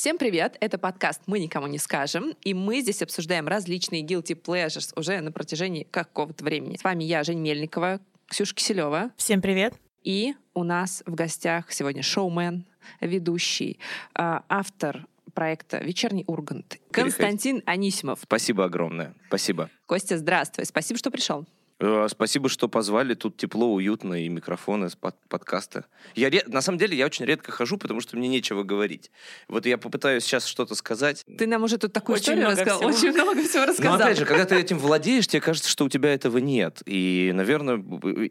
[0.00, 0.56] Всем привет!
[0.60, 5.30] Это подкаст «Мы никому не скажем», и мы здесь обсуждаем различные guilty pleasures уже на
[5.30, 6.78] протяжении какого-то времени.
[6.78, 9.10] С вами я, Жень Мельникова, Ксюша Киселева.
[9.18, 9.74] Всем привет!
[10.02, 12.64] И у нас в гостях сегодня шоумен,
[13.02, 13.78] ведущий,
[14.14, 18.20] а, автор проекта «Вечерний Ургант» Константин Анисимов.
[18.22, 19.14] Спасибо огромное.
[19.26, 19.68] Спасибо.
[19.84, 20.64] Костя, здравствуй.
[20.64, 21.44] Спасибо, что пришел.
[21.80, 23.14] Э, спасибо, что позвали.
[23.14, 25.86] Тут тепло, уютно и микрофоны с под подкаста.
[26.14, 26.42] Я ре...
[26.46, 29.10] На самом деле я очень редко хожу, потому что мне нечего говорить.
[29.48, 31.24] Вот я попытаюсь сейчас что-то сказать.
[31.38, 32.78] Ты нам уже тут такую очень историю рассказал.
[32.78, 32.90] Всего.
[32.90, 33.98] Очень много всего рассказал.
[33.98, 36.82] Но опять же, когда ты этим владеешь, тебе кажется, что у тебя этого нет.
[36.84, 37.82] И, наверное,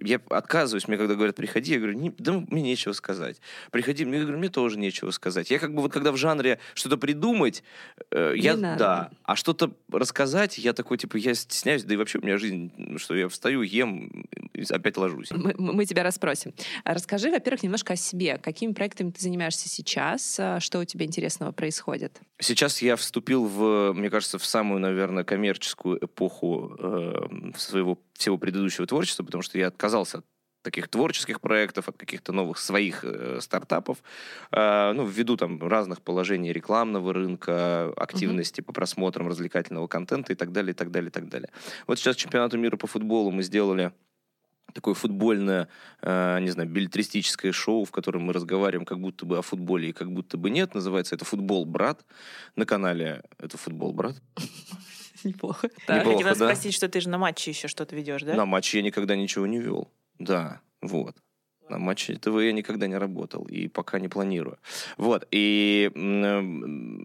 [0.01, 0.87] я отказываюсь.
[0.87, 3.37] Мне когда говорят, приходи, я говорю, не, да мне нечего сказать.
[3.71, 5.49] Приходи, мне говорю, мне тоже нечего сказать.
[5.49, 7.63] Я как бы вот когда в жанре что-то придумать,
[8.11, 8.79] э, я, надо.
[8.79, 9.11] да.
[9.23, 13.15] А что-то рассказать, я такой, типа, я стесняюсь, да и вообще у меня жизнь, что
[13.15, 14.25] я встаю, ем,
[14.69, 15.31] опять ложусь.
[15.31, 16.53] Мы, мы тебя расспросим.
[16.83, 18.37] Расскажи, во-первых, немножко о себе.
[18.37, 20.37] Какими проектами ты занимаешься сейчас?
[20.39, 22.19] А, что у тебя интересного происходит?
[22.41, 28.85] Сейчас я вступил в, мне кажется, в самую, наверное, коммерческую эпоху э, своего всего предыдущего
[28.85, 30.25] творчества, потому что я отказался от
[30.61, 33.97] таких творческих проектов, от каких-то новых своих э, стартапов,
[34.51, 38.65] э, ну, ввиду там разных положений рекламного рынка, активности uh-huh.
[38.65, 41.49] по просмотрам развлекательного контента и так далее, и так далее, и так далее.
[41.87, 43.91] Вот сейчас чемпионату мира по футболу мы сделали
[44.73, 45.67] такое футбольное,
[46.01, 49.93] э, не знаю, билетристическое шоу, в котором мы разговариваем как будто бы о футболе и
[49.93, 50.73] как будто бы нет.
[50.73, 52.05] Называется это «Футбол, брат».
[52.55, 54.15] На канале это «Футбол, брат».
[55.23, 55.69] Неплохо.
[55.87, 58.35] Я хотела спросить, что ты же на матче еще что-то ведешь, да?
[58.35, 59.91] На матче я никогда ничего не вел.
[60.19, 61.15] Да, вот.
[61.69, 64.57] На матче ТВ я никогда не работал и пока не планирую.
[64.97, 65.27] Вот.
[65.29, 65.91] И,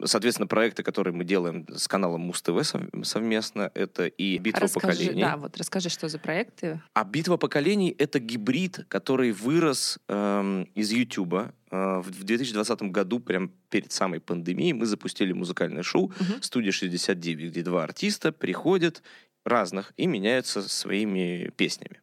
[0.05, 2.65] соответственно, проекты, которые мы делаем с каналом Муз-ТВ
[3.03, 5.20] совместно, это и «Битва расскажи, поколений».
[5.20, 6.81] Да, вот расскажи, что за проекты.
[6.95, 11.53] А «Битва поколений»— это гибрид, который вырос эм, из Ютуба.
[11.70, 16.41] Э, в 2020 году, прям перед самой пандемией, мы запустили музыкальное шоу угу.
[16.41, 19.02] «Студия 69», где два артиста приходят
[19.45, 22.01] разных и меняются своими песнями.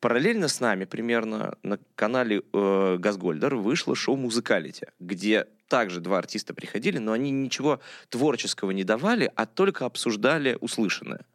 [0.00, 6.54] Параллельно с нами примерно на канале э, Газгольдер вышло шоу «Музыкалити», где также два артиста
[6.54, 11.26] приходили, но они ничего творческого не давали, а только обсуждали услышанное.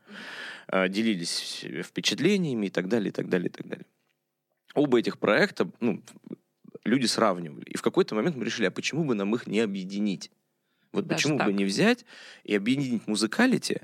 [0.67, 3.85] Э, делились впечатлениями и так далее, и так далее, и так далее.
[4.75, 6.01] Оба этих проекта ну,
[6.85, 7.65] люди сравнивали.
[7.65, 10.31] И в какой-то момент мы решили, а почему бы нам их не объединить?
[10.91, 11.47] Вот Даже почему так?
[11.47, 12.05] бы не взять
[12.43, 13.81] и объединить музыкалити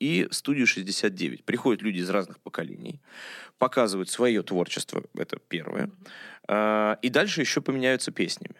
[0.00, 1.44] и студию 69.
[1.44, 3.00] Приходят люди из разных поколений,
[3.58, 5.90] показывают свое творчество, это первое,
[6.48, 8.56] а, и дальше еще поменяются песнями.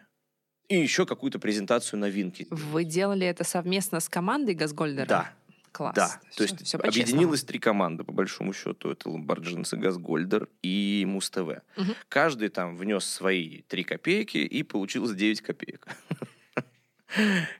[0.68, 2.46] И еще какую-то презентацию новинки.
[2.50, 5.06] Вы делали это совместно с командой Газгольдера?
[5.06, 5.32] Да.
[5.72, 5.94] Класс.
[5.94, 8.90] Да, то есть все объединилось три команды, по большому счету.
[8.90, 11.62] Это Ламборджинцы, Газгольдер и Муз-ТВ.
[11.76, 11.94] Угу.
[12.08, 15.86] Каждый там внес свои три копейки, и получилось 9 копеек.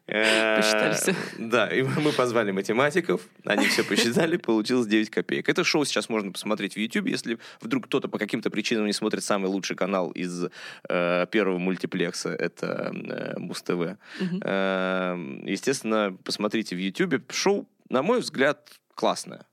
[0.07, 1.15] Посчитали все.
[1.39, 5.49] Да, и мы позвали математиков, они все посчитали, получилось 9 копеек.
[5.49, 9.25] Это шоу сейчас можно посмотреть в YouTube, если вдруг кто-то по каким-то причинам не смотрит
[9.25, 10.47] самый лучший канал из
[10.89, 13.97] э, первого мультиплекса, это э, Муз-ТВ.
[14.43, 17.23] Э, естественно, посмотрите в YouTube.
[17.33, 19.47] Шоу, на мой взгляд, классное.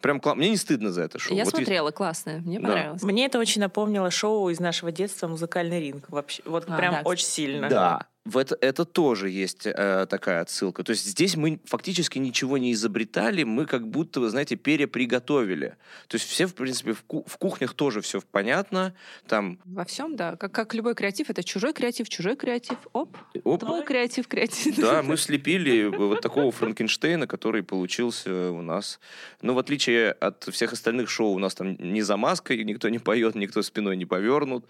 [0.00, 0.34] Прям кла...
[0.34, 1.36] Мне не стыдно за это шоу.
[1.36, 1.96] Я вот смотрела, есть...
[1.96, 2.68] классное, мне да.
[2.68, 3.02] понравилось.
[3.02, 6.08] Мне это очень напомнило шоу из нашего детства «Музыкальный ринг».
[6.08, 7.68] Вообще, вот а, прям да, очень сильно.
[7.68, 10.84] Да, в это, это тоже есть э, такая отсылка.
[10.84, 15.76] То есть здесь мы фактически ничего не изобретали, мы как будто, вы знаете, переприготовили.
[16.06, 18.94] То есть все, в принципе, в, ку- в кухнях тоже все понятно.
[19.26, 19.58] Там...
[19.64, 20.36] Во всем, да.
[20.36, 22.76] Как, как любой креатив, это чужой креатив, чужой креатив.
[22.92, 23.60] Оп, Оп.
[23.60, 24.76] твой креатив, креатив.
[24.76, 29.00] Да, мы слепили вот такого Франкенштейна, который получился у нас.
[29.40, 32.98] Но в отличие от всех остальных шоу, у нас там не за маской, никто не
[32.98, 34.66] поет, никто спиной не повернут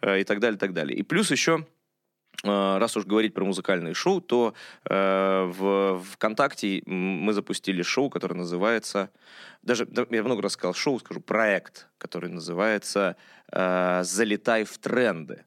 [0.00, 0.98] э, и так далее, и так далее.
[0.98, 1.66] И плюс еще
[2.42, 4.54] раз уж говорить про музыкальные шоу, то
[4.88, 9.10] э, в ВКонтакте мы запустили шоу, которое называется,
[9.62, 13.16] даже я много раз сказал шоу, скажу проект, который называется
[13.52, 15.44] э, «Залетай в тренды».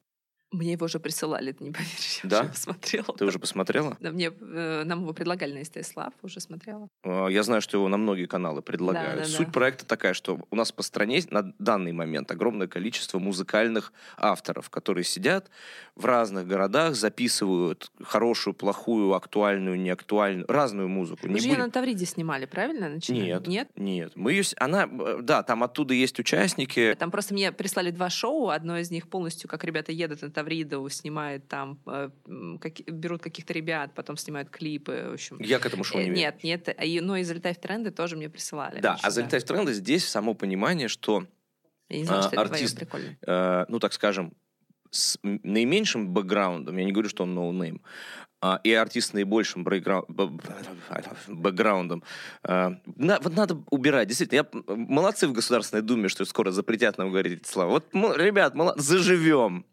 [0.50, 2.20] Мне его уже присылали, ты не поверишь.
[2.22, 2.40] Я да?
[2.40, 3.04] уже посмотрела.
[3.18, 3.96] Ты уже посмотрела?
[4.00, 6.88] Да, мне, э, нам его предлагали на СТС Лав, уже смотрела.
[7.02, 9.20] А, я знаю, что его на многие каналы предлагают.
[9.20, 9.52] Да, да, Суть да.
[9.52, 15.04] проекта такая, что у нас по стране на данный момент огромное количество музыкальных авторов, которые
[15.04, 15.50] сидят
[15.96, 21.26] в разных городах, записывают хорошую, плохую, актуальную, неактуальную, разную музыку.
[21.26, 21.60] Вы не же будем...
[21.60, 22.88] на Тавриде снимали, правильно?
[22.88, 23.26] Начинали?
[23.26, 23.46] Нет.
[23.46, 23.68] Нет?
[23.76, 24.12] Нет.
[24.14, 24.44] Мы ее...
[24.56, 24.88] Она...
[24.90, 26.96] Э, да, там оттуда есть участники.
[26.98, 28.48] Там просто мне прислали два шоу.
[28.48, 32.10] Одно из них полностью, как ребята едут на Тавридову, снимают там, э,
[32.60, 35.40] как, берут каких-то ребят, потом снимают клипы, в общем.
[35.40, 36.68] Я к этому шоу не э, Нет, нет,
[37.02, 38.80] но и «Залетай в тренды» тоже мне присылали.
[38.80, 41.26] Да, а «Залетай в тренды» здесь само понимание, что
[41.88, 42.84] Я не знаю, что артист,
[43.26, 44.32] э, ну, так скажем,
[44.90, 47.82] с наименьшим бэкграундом, я не говорю, что он ноунейм,
[48.37, 52.02] а, и артист с наибольшим бэкграундом.
[52.42, 54.08] А, надо убирать.
[54.08, 57.70] Действительно, я, молодцы в Государственной Думе, что скоро запретят нам говорить эти слова.
[57.70, 57.86] Вот,
[58.16, 59.64] ребят, молод, заживем.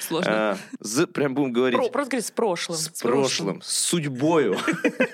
[0.00, 0.52] Сложно.
[0.52, 1.78] А, з, прям будем говорить.
[1.78, 2.78] Про, просто говорить с прошлым.
[2.78, 4.56] С, с прошлым, с судьбою.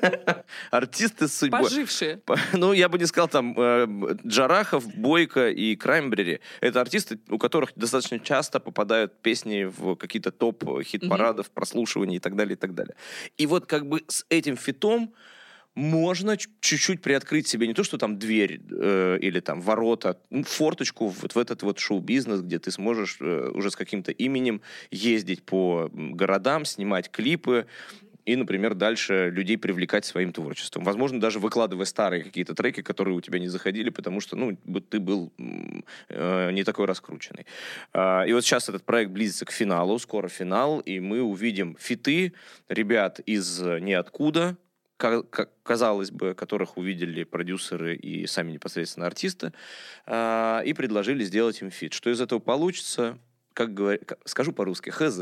[0.70, 1.62] Артисты с судьбой.
[1.62, 2.20] Пожившие.
[2.52, 3.86] Ну, я бы не сказал там э,
[4.26, 6.40] Джарахов, Бойко и Краймбрери.
[6.60, 12.36] Это артисты, у которых достаточно часто попадают песни в какие-то топ хит-парадов, прослушиваний и так
[12.36, 12.96] далее, и так далее.
[13.36, 15.14] И вот как бы с этим фитом
[15.74, 21.08] можно чуть-чуть приоткрыть себе не то, что там дверь э, или там ворота, ну, форточку
[21.08, 25.88] вот в этот вот шоу-бизнес, где ты сможешь э, уже с каким-то именем ездить по
[25.92, 27.66] городам, снимать клипы,
[28.24, 30.84] и, например, дальше людей привлекать своим творчеством.
[30.84, 34.56] Возможно, даже выкладывая старые какие-то треки, которые у тебя не заходили, потому что, ну,
[34.88, 35.32] ты был
[36.08, 37.46] э, не такой раскрученный.
[37.92, 42.34] Э, и вот сейчас этот проект близится к финалу, скоро финал, и мы увидим фиты
[42.68, 44.56] ребят из ниоткуда,
[45.62, 49.52] казалось бы, которых увидели продюсеры и сами непосредственно артисты,
[50.06, 51.92] а, и предложили сделать им фит.
[51.92, 53.18] Что из этого получится,
[53.60, 55.20] как говорю, скажу по-русски, хз.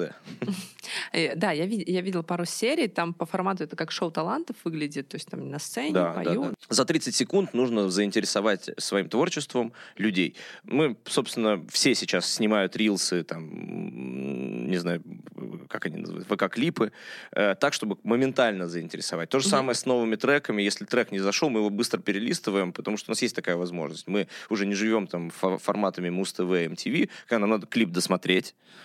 [1.12, 4.56] Э, да, я, вид, я видела пару серий, там по формату это как шоу талантов
[4.64, 6.42] выглядит, то есть там на сцене да, поют.
[6.42, 6.54] Да, да.
[6.68, 10.36] За 30 секунд нужно заинтересовать своим творчеством людей.
[10.62, 15.02] Мы, собственно, все сейчас снимают рилсы, там, не знаю,
[15.68, 16.92] как они называют, ВК-клипы,
[17.32, 19.30] э, так, чтобы моментально заинтересовать.
[19.30, 19.50] То же mm-hmm.
[19.50, 20.62] самое с новыми треками.
[20.62, 24.06] Если трек не зашел, мы его быстро перелистываем, потому что у нас есть такая возможность.
[24.06, 28.27] Мы уже не живем там форматами Муз-ТВ, MTV, когда нам надо клип досмотреть,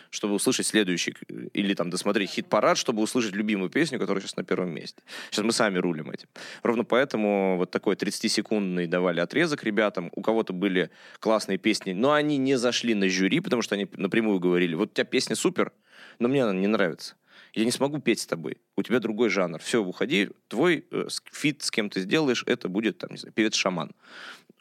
[0.10, 1.16] чтобы услышать следующий,
[1.54, 5.01] или там досмотреть хит-парад, чтобы услышать любимую песню, которая сейчас на первом месте.
[5.31, 6.28] Сейчас мы сами рулим этим.
[6.62, 10.12] Ровно поэтому вот такой 30-секундный давали отрезок ребятам.
[10.13, 14.40] У кого-то были классные песни, но они не зашли на жюри, потому что они напрямую
[14.40, 15.72] говорили, вот у тебя песня супер,
[16.19, 17.16] но мне она не нравится.
[17.54, 18.57] Я не смогу петь с тобой.
[18.75, 19.60] У тебя другой жанр.
[19.60, 20.30] Все, уходи.
[20.48, 23.92] Твой э, фит с кем ты сделаешь, это будет, там, не знаю, певец-шаман.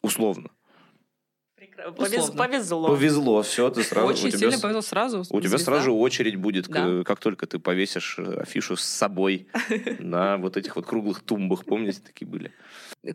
[0.02, 0.50] Условно.
[1.96, 2.88] Повез, повезло.
[2.88, 4.06] Повезло, все, ты сразу...
[4.06, 5.24] Очень тебя, сильно повезло сразу.
[5.30, 7.02] У тебя сразу же очередь будет, да.
[7.04, 9.46] как только ты повесишь э, афишу с собой
[9.98, 11.64] на вот этих вот круглых тумбах.
[11.64, 12.52] Помните, такие были?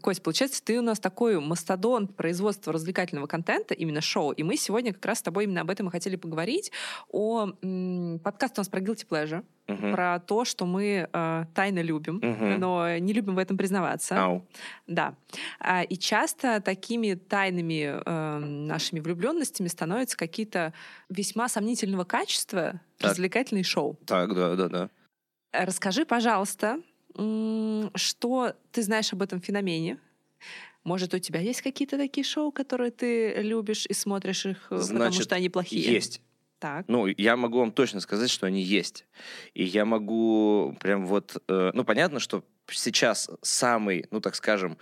[0.01, 4.93] Кость, получается, ты у нас такой мастодонт производства развлекательного контента, именно шоу, и мы сегодня
[4.93, 6.71] как раз с тобой именно об этом и хотели поговорить.
[7.09, 9.93] О м- подкаст у нас про Guilty Pleasure, uh-huh.
[9.93, 12.57] про то, что мы э, тайно любим, uh-huh.
[12.57, 14.23] но не любим в этом признаваться.
[14.23, 14.47] Ау.
[14.87, 15.15] Да.
[15.59, 20.73] А, и часто такими тайными э, нашими влюбленностями становятся какие-то
[21.09, 23.11] весьма сомнительного качества так.
[23.11, 23.97] развлекательные шоу.
[24.05, 24.89] Так, да, да, да.
[25.51, 26.79] Расскажи, пожалуйста,
[27.15, 29.97] что ты знаешь об этом феномене?
[30.83, 35.11] Может, у тебя есть какие-то такие шоу, которые ты любишь и смотришь их, Значит, потому
[35.11, 35.91] что они плохие?
[35.91, 36.21] Есть.
[36.59, 36.85] Так.
[36.87, 39.05] Ну, я могу вам точно сказать, что они есть.
[39.53, 41.41] И я могу прям вот...
[41.47, 44.77] Э, ну, понятно, что сейчас самый, ну, так скажем,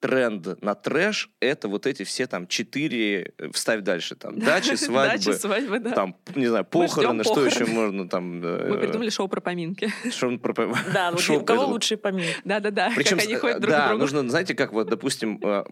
[0.00, 5.24] тренд на трэш— это вот эти все там четыре, э, вставь дальше, там, дачи, свадьбы,
[5.24, 5.92] дачи, свадьбы да.
[5.92, 8.42] там, не знаю, похороны, что еще можно там...
[8.42, 9.92] Э, Мы придумали шоу про поминки.
[10.10, 10.80] Шоу про поминки.
[10.92, 12.36] Да, вот у кого лучшие поминки.
[12.44, 14.00] Да-да-да, Причем, как они ходят друг да, к другу.
[14.00, 15.64] нужно, знаете, как вот, допустим, э,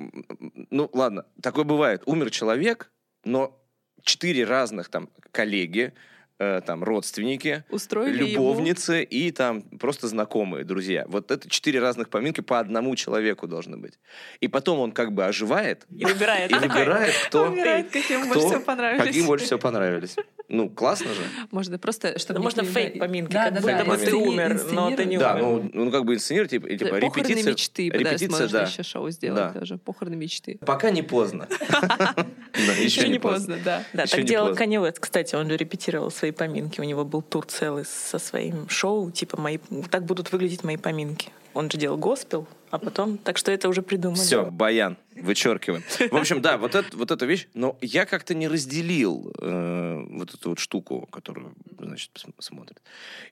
[0.70, 2.92] ну, ладно, такое бывает, умер человек,
[3.24, 3.58] но
[4.02, 5.92] четыре разных там коллеги,
[6.38, 9.06] э, там родственники, Устроили любовницы ему...
[9.10, 11.04] и там просто знакомые, друзья.
[11.08, 13.98] Вот это четыре разных поминки по одному человеку должны быть.
[14.40, 18.60] И потом он как бы оживает и выбирает, и выбирает кто, выбирает, кто, больше всего
[18.60, 19.04] понравились.
[19.04, 20.16] Каким больше всего понравились.
[20.48, 21.20] Ну, классно же.
[21.50, 22.18] Можно просто...
[22.18, 25.42] Чтобы можно фейк поминки, да, как да, ты умер, но ты не да, умер.
[25.42, 27.52] Да, ну, ну как бы инсценировать, типа, типа репетиция.
[27.52, 28.62] мечты, репетиция, да.
[28.62, 29.60] еще шоу сделать да.
[29.60, 29.76] тоже.
[29.76, 30.58] Похороны мечты.
[30.64, 31.48] Пока не поздно.
[32.78, 33.84] Еще не поздно, да.
[33.92, 36.80] Да, так делал Канье кстати, он же репетировал свои поминки.
[36.80, 39.58] У него был тур целый со своим шоу, типа мои,
[39.90, 41.30] так будут выглядеть мои поминки.
[41.54, 44.18] Он же делал госпел, а потом, так что это уже придумали.
[44.18, 45.82] Все, баян, вычеркиваем.
[46.10, 50.34] В общем, да, вот, это, вот эта вещь, но я как-то не разделил э, вот
[50.34, 52.80] эту вот штуку, которую, значит, смотрит.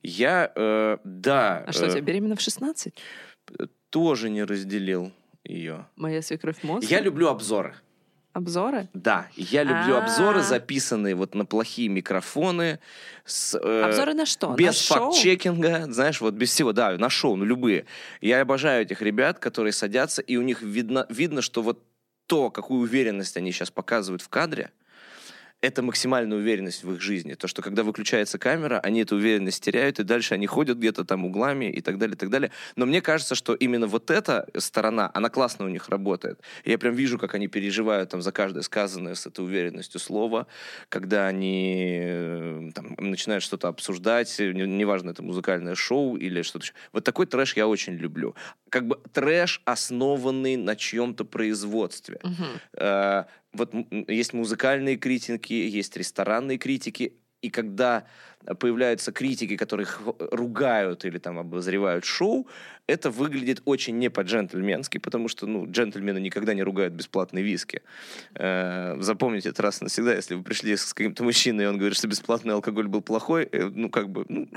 [0.03, 1.65] Я, э, да...
[1.67, 2.95] А что, э, тебя беременна в 16?
[3.91, 5.13] Тоже не разделил
[5.45, 5.87] ее.
[5.97, 6.91] Моя свекровь мозг?
[6.91, 7.75] Я люблю обзоры.
[8.37, 8.91] Обзоры?
[8.93, 10.05] Да, я люблю А-а-а.
[10.05, 12.81] обзоры, записанные вот на плохие микрофоны.
[13.25, 14.53] С, э, обзоры на что?
[14.53, 17.87] Без на факт-чекинга, знаешь, вот без всего, да, на шоу, ну любые.
[18.21, 21.83] Я обожаю этих ребят, которые садятся, и у них видно, видно, что вот
[22.27, 24.71] то, какую уверенность они сейчас показывают в кадре,
[25.63, 27.35] это максимальная уверенность в их жизни.
[27.35, 31.25] То, что когда выключается камера, они эту уверенность теряют, и дальше они ходят где-то там
[31.25, 32.51] углами и так далее, и так далее.
[32.77, 36.41] Но мне кажется, что именно вот эта сторона, она классно у них работает.
[36.65, 40.47] Я прям вижу, как они переживают там за каждое сказанное с этой уверенностью слово,
[40.89, 46.75] когда они э, там, начинают что-то обсуждать, неважно, это музыкальное шоу или что-то еще.
[46.93, 48.35] Вот такой трэш я очень люблю.
[48.69, 52.21] Как бы трэш, основанный на чьем-то производстве.
[52.23, 58.07] Uh-huh вот есть музыкальные критики, есть ресторанные критики, и когда
[58.59, 59.89] появляются критики, которые
[60.33, 62.47] ругают или там обозревают шоу,
[62.87, 67.83] это выглядит очень не по-джентльменски, потому что, ну, джентльмены никогда не ругают бесплатные виски.
[68.35, 72.09] Э, запомните это раз навсегда, если вы пришли с каким-то мужчиной, и он говорит, что
[72.09, 74.49] бесплатный алкоголь был плохой, э, ну, как бы, ну,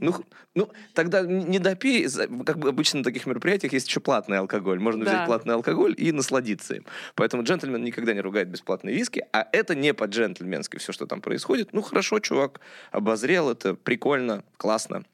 [0.00, 0.14] ну,
[0.54, 2.08] ну, тогда не допей,
[2.46, 4.78] как бы обычно на таких мероприятиях есть еще платный алкоголь.
[4.80, 5.10] Можно да.
[5.10, 6.86] взять платный алкоголь и насладиться им.
[7.14, 11.72] Поэтому джентльмен никогда не ругает бесплатные виски, а это не по-джентльменски все, что там происходит.
[11.72, 12.60] Ну, хорошо, чувак
[12.90, 15.04] обозрел, это прикольно, классно.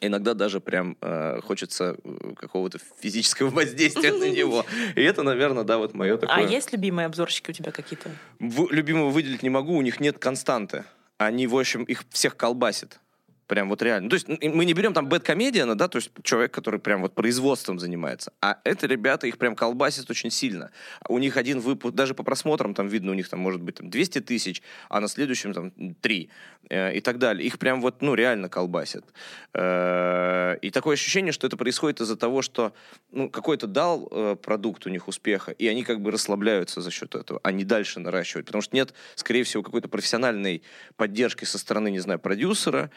[0.00, 4.64] Иногда даже прям э, хочется э, какого-то физического воздействия на него.
[4.94, 6.36] И это, наверное, да, вот мое а такое.
[6.36, 8.10] А есть любимые обзорщики у тебя какие-то?
[8.38, 10.84] Любимого выделить не могу, у них нет константы.
[11.16, 13.00] Они, в общем, их всех колбасит.
[13.48, 14.10] Прям вот реально.
[14.10, 17.78] То есть мы не берем там бэткомедиана, да, то есть человек, который прям вот производством
[17.78, 18.30] занимается.
[18.42, 20.70] А это ребята, их прям колбасит очень сильно.
[21.08, 23.88] У них один выпуск, даже по просмотрам там видно, у них там может быть там
[23.88, 26.30] 200 тысяч, а на следующем там 3
[26.68, 27.46] э, и так далее.
[27.46, 29.04] Их прям вот, ну, реально колбасит.
[29.54, 32.74] Э, и такое ощущение, что это происходит из-за того, что,
[33.12, 37.14] ну, какой-то дал э, продукт у них успеха, и они как бы расслабляются за счет
[37.14, 38.44] этого, а не дальше наращивать.
[38.44, 40.62] Потому что нет, скорее всего, какой-то профессиональной
[40.96, 42.90] поддержки со стороны, не знаю, продюсера,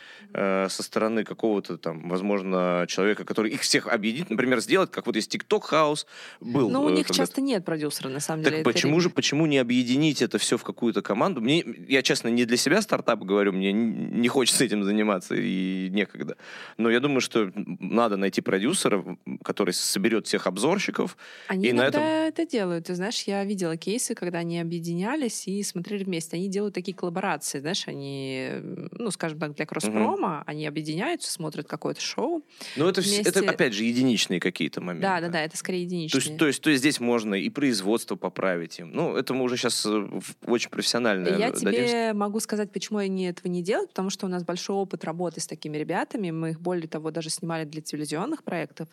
[0.69, 5.33] со стороны какого-то там, возможно, человека, который их всех объединит, например, сделать, как вот есть
[5.33, 6.05] TikTok House
[6.39, 6.69] был.
[6.69, 8.63] Но у э, них часто нет продюсера, на самом так деле.
[8.63, 11.41] Так почему же, почему не объединить это все в какую-то команду?
[11.41, 16.38] Мне, я, честно, не для себя стартап говорю, мне не хочется этим заниматься и некогда.
[16.77, 19.03] Но я думаю, что надо найти продюсера,
[19.43, 21.17] который соберет всех обзорщиков.
[21.48, 22.43] Они и иногда на этом...
[22.43, 22.86] это делают.
[22.86, 26.38] Ты знаешь, я видела кейсы, когда они объединялись и смотрели вместе.
[26.38, 28.50] Они делают такие коллаборации, знаешь, они,
[28.91, 32.43] ну, скажем так, для кросс-промо, угу они объединяются, смотрят какое-то шоу.
[32.75, 33.21] Ну, это, вместе...
[33.21, 35.07] это, опять же, единичные какие-то моменты.
[35.07, 36.21] Да, да, да, это скорее единичные.
[36.21, 38.91] То есть, то есть, то есть здесь можно и производство поправить им.
[38.91, 40.09] Ну, это мы уже сейчас э,
[40.45, 41.71] очень профессионально Я дадим.
[41.71, 45.41] тебе могу сказать, почему они этого не делают, потому что у нас большой опыт работы
[45.41, 46.31] с такими ребятами.
[46.31, 48.88] Мы их, более того, даже снимали для телевизионных проектов.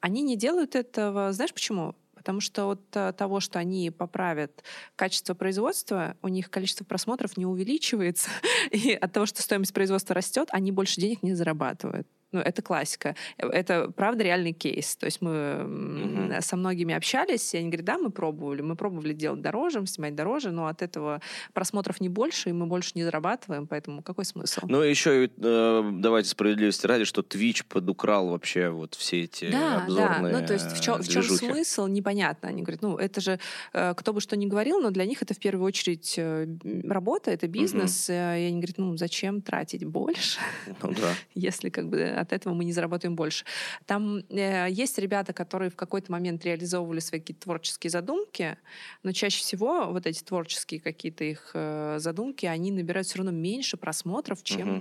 [0.00, 1.94] Они не делают этого, знаешь почему?
[2.20, 4.62] Потому что от э, того, что они поправят
[4.94, 8.28] качество производства, у них количество просмотров не увеличивается.
[8.70, 12.06] И от того, что стоимость производства растет, они больше денег не зарабатывают.
[12.32, 13.16] Ну, это классика.
[13.38, 14.96] Это, правда, реальный кейс.
[14.96, 16.40] То есть мы mm-hmm.
[16.40, 18.62] со многими общались, и они говорят, да, мы пробовали.
[18.62, 21.20] Мы пробовали делать дороже, снимать дороже, но от этого
[21.52, 24.60] просмотров не больше, и мы больше не зарабатываем, поэтому какой смысл?
[24.68, 30.32] Ну, еще э, давайте справедливости ради, что Twitch подукрал вообще вот все эти да, обзорные
[30.32, 32.48] Да, ну, то есть в чем, в чем смысл, непонятно.
[32.48, 33.40] Они говорят, ну, это же,
[33.72, 36.46] э, кто бы что ни говорил, но для них это в первую очередь э,
[36.84, 38.40] работа, это бизнес, mm-hmm.
[38.40, 40.38] и они говорят, ну, зачем тратить больше,
[40.82, 41.14] ну, да.
[41.34, 43.44] если как бы от этого мы не заработаем больше.
[43.86, 48.58] Там э, есть ребята, которые в какой-то момент реализовывали свои какие-то творческие задумки,
[49.02, 53.76] но чаще всего вот эти творческие какие-то их э, задумки, они набирают все равно меньше
[53.76, 54.78] просмотров, чем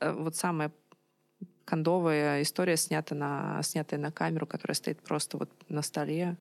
[0.00, 0.22] угу.
[0.22, 0.72] вот самая
[1.64, 6.38] кондовая история, снята на, снятая на камеру, которая стоит просто вот на столе.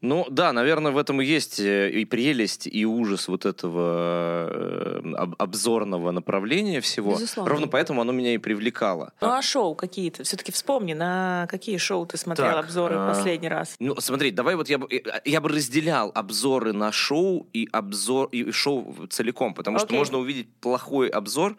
[0.00, 5.14] Ну да, наверное, в этом и есть э, и прелесть, и ужас вот этого э,
[5.38, 7.12] обзорного направления всего.
[7.12, 7.50] Безусловно.
[7.50, 9.12] Ровно поэтому оно меня и привлекало.
[9.20, 10.22] Ну а шоу какие-то?
[10.24, 13.14] Все-таки вспомни, на какие шоу ты смотрел так, обзоры а...
[13.14, 13.76] последний раз?
[13.78, 14.88] Ну смотри, давай вот я бы,
[15.24, 19.86] я бы разделял обзоры на шоу и обзор и шоу целиком, потому okay.
[19.86, 21.56] что можно увидеть плохой обзор,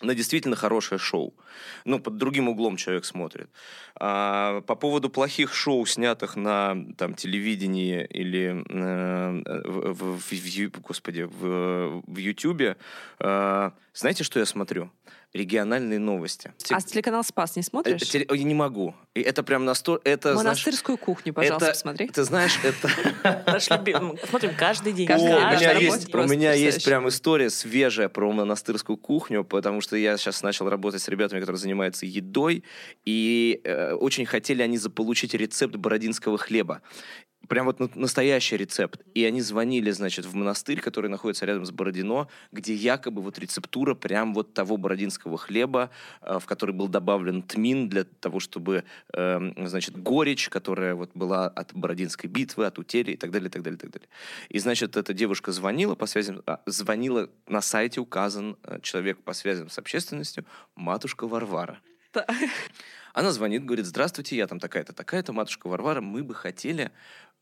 [0.00, 1.34] на действительно хорошее шоу.
[1.84, 3.50] Ну, под другим углом человек смотрит.
[3.96, 11.22] А, по поводу плохих шоу, снятых на там, телевидении или э, в, в, в, господи,
[11.22, 12.76] в, в YouTube,
[13.18, 14.90] э, знаете, что я смотрю?
[15.34, 16.52] Региональные новости.
[16.70, 18.02] А телеканал Спас не смотришь?
[18.14, 18.94] Я не могу.
[19.14, 20.08] И это прям настолько...
[20.08, 22.08] Это, Монастырскую знаешь, кухню, пожалуйста, это, посмотри.
[22.08, 23.44] Ты знаешь, это...
[23.46, 24.18] Наш любимый.
[24.28, 25.10] Смотрим каждый день.
[25.10, 29.96] О, у меня, есть, у меня есть прям история свежая про монастырскую кухню, потому что
[29.96, 32.64] я сейчас начал работать с ребятами, которые занимаются едой,
[33.04, 36.80] и э, очень хотели они заполучить рецепт бородинского хлеба.
[37.46, 39.00] Прям вот настоящий рецепт.
[39.14, 43.94] И они звонили, значит, в монастырь, который находится рядом с Бородино, где якобы вот рецептура
[43.94, 45.90] прям вот того бородинского хлеба,
[46.20, 51.46] э, в который был добавлен тмин для того, чтобы, э, значит, горечь, которая вот была
[51.46, 54.08] от Бородинской битвы, от утери и так далее, и так далее, и так далее.
[54.48, 59.32] И, значит, эта девушка звонила по связям, а, звонила на сайте указан э, человек по
[59.32, 61.80] связям с общественностью, матушка Варвара.
[63.14, 66.92] Она звонит, говорит, здравствуйте, я там такая-то, такая-то, матушка Варвара, мы бы хотели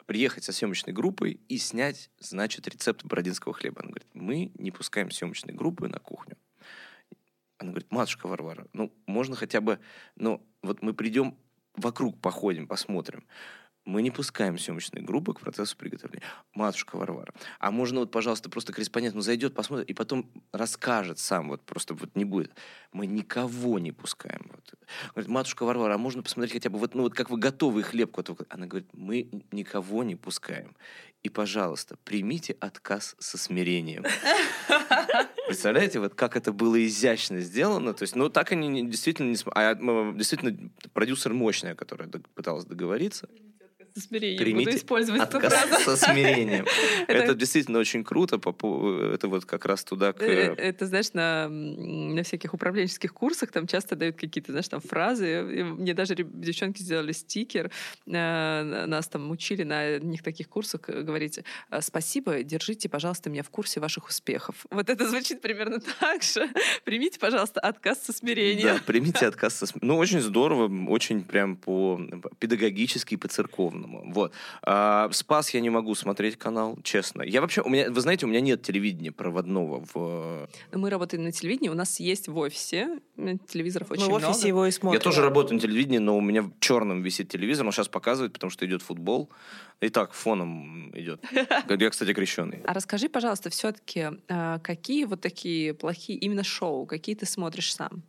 [0.07, 3.81] приехать со съемочной группой и снять, значит, рецепт бородинского хлеба.
[3.81, 6.37] Она говорит, мы не пускаем съемочные группы на кухню.
[7.59, 9.81] Она говорит, матушка Варвара, ну, можно хотя бы,
[10.15, 11.37] ну, вот мы придем
[11.75, 13.27] вокруг походим, посмотрим
[13.87, 16.25] мы не пускаем съемочные группы к процессу приготовления.
[16.53, 17.33] Матушка Варвара.
[17.61, 21.95] А можно вот, пожалуйста, просто корреспондент ну, зайдет, посмотрит, и потом расскажет сам, вот просто
[21.95, 22.53] вот не будет.
[22.93, 24.51] Мы никого не пускаем.
[24.53, 24.75] Вот.
[25.15, 28.17] Говорит, матушка Варвара, а можно посмотреть хотя бы, вот, ну вот как вы готовы хлеб?
[28.49, 30.75] Она говорит, мы никого не пускаем.
[31.23, 34.05] И, пожалуйста, примите отказ со смирением.
[35.47, 37.95] Представляете, вот как это было изящно сделано.
[37.95, 39.37] То есть, ну, так они действительно не...
[39.55, 39.75] А
[40.13, 43.29] действительно продюсер мощная, которая пыталась договориться
[44.01, 44.39] смирением.
[44.39, 46.67] Примите Буду использовать отказ со смирением.
[47.09, 48.37] Это действительно очень круто.
[48.37, 50.23] Это вот как раз туда к...
[50.23, 55.43] Э, это, знаешь, на, всяких управленческих курсах там часто дают какие-то, знаешь, там фразы.
[55.43, 57.71] Мне даже девчонки сделали стикер.
[58.07, 61.41] Э, нас там учили на них таких курсах говорить
[61.81, 64.67] «Спасибо, держите, пожалуйста, меня в курсе ваших успехов».
[64.71, 66.49] Вот это звучит примерно так же.
[66.85, 68.77] Примите, пожалуйста, отказ со смирением.
[68.77, 69.95] Да, примите отказ со смирением.
[69.95, 72.01] Ну, очень здорово, очень прям по
[72.39, 74.33] педагогически и по церковному по Вот.
[74.63, 77.23] А, Спас я не могу смотреть канал, честно.
[77.23, 80.49] Я вообще, у меня, вы знаете, у меня нет телевидения проводного в...
[80.73, 83.01] Мы работаем на телевидении, у нас есть в офисе
[83.49, 84.15] телевизоров очень много.
[84.15, 84.49] Мы в офисе много.
[84.49, 84.99] его и смотрим.
[84.99, 88.33] Я тоже работаю на телевидении, но у меня в черном висит телевизор, он сейчас показывает,
[88.33, 89.31] потому что идет футбол.
[89.81, 91.23] И так, фоном идет.
[91.69, 92.63] Я, кстати, крещеный.
[92.65, 98.03] А расскажи, пожалуйста, все-таки, а, какие вот такие плохие именно шоу, какие ты смотришь сам?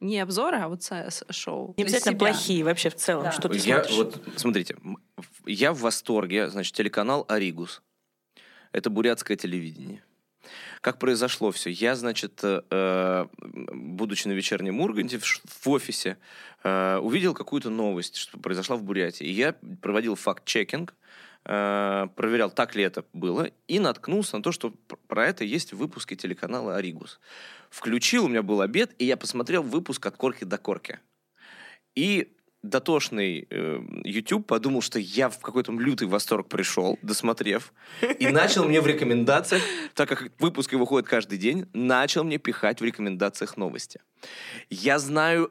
[0.00, 0.88] не обзоры, а вот
[1.30, 1.74] шоу.
[1.76, 3.32] Не обязательно плохие вообще в целом, да.
[3.32, 3.96] что ты я, смотришь.
[3.96, 4.76] Вот, смотрите,
[5.46, 7.82] я в восторге, значит, телеканал «Аригус».
[8.72, 10.02] Это бурятское телевидение.
[10.80, 11.70] Как произошло все?
[11.70, 16.18] Я, значит, э, будучи на вечернем Урганте в, офисе,
[16.62, 19.24] э, увидел какую-то новость, что произошла в Бурятии.
[19.24, 20.94] И я проводил факт-чекинг,
[21.44, 24.70] э, проверял, так ли это было, и наткнулся на то, что
[25.06, 27.20] про это есть в выпуске телеканала «Аригус».
[27.70, 31.00] Включил, у меня был обед, и я посмотрел выпуск от корки до корки.
[31.94, 37.72] И дотошный э, YouTube подумал, что я в какой-то лютый восторг пришел, досмотрев,
[38.18, 39.62] и начал мне в рекомендациях,
[39.94, 44.00] так как выпуски выходят каждый день, начал мне пихать в рекомендациях новости.
[44.70, 45.50] Я знаю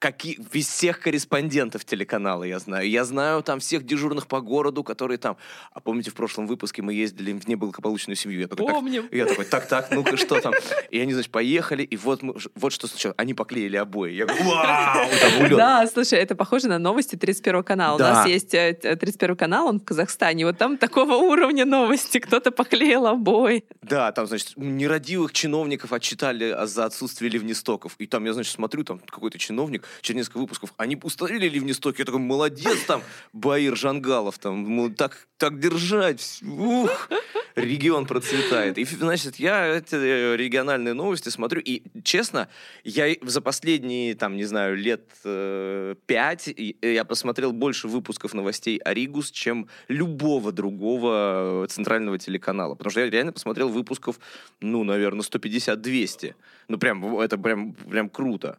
[0.00, 2.88] какие, всех корреспондентов телеканала я знаю.
[2.88, 5.36] Я знаю там всех дежурных по городу, которые там...
[5.72, 8.40] А помните, в прошлом выпуске мы ездили в неблагополучную семью?
[8.40, 9.02] Я такой, Помним.
[9.04, 10.54] Так, я такой, так-так, ну-ка, что там?
[10.90, 13.14] И они, значит, поехали, и вот, мы, вот что случилось.
[13.18, 14.12] Они поклеили обои.
[14.12, 15.08] Я говорю, вау!
[15.60, 17.98] Да, слушай, это похоже на новости 31 канала.
[17.98, 18.10] Да.
[18.10, 20.46] У нас есть 31 э, канал, он в Казахстане.
[20.46, 22.18] Вот там такого уровня новости.
[22.18, 23.64] Кто-то поклеил обои.
[23.82, 27.94] Да, там, значит, нерадивых чиновников отчитали за отсутствие ливнестоков.
[27.98, 32.04] И там я, значит, смотрю, там какой-то чиновник через несколько выпусков, они установили ливнестоки, я
[32.04, 37.08] такой, молодец там, Баир Жангалов, там, так, так держать, ух,
[37.56, 38.78] регион процветает.
[38.78, 42.48] И, значит, я эти э, региональные новости смотрю, и, честно,
[42.84, 46.48] я за последние, там, не знаю, лет э, пять
[46.82, 53.32] я посмотрел больше выпусков новостей Оригус, чем любого другого центрального телеканала, потому что я реально
[53.32, 54.20] посмотрел выпусков,
[54.60, 56.34] ну, наверное, 150-200.
[56.68, 58.58] Ну, прям, это прям, прям круто.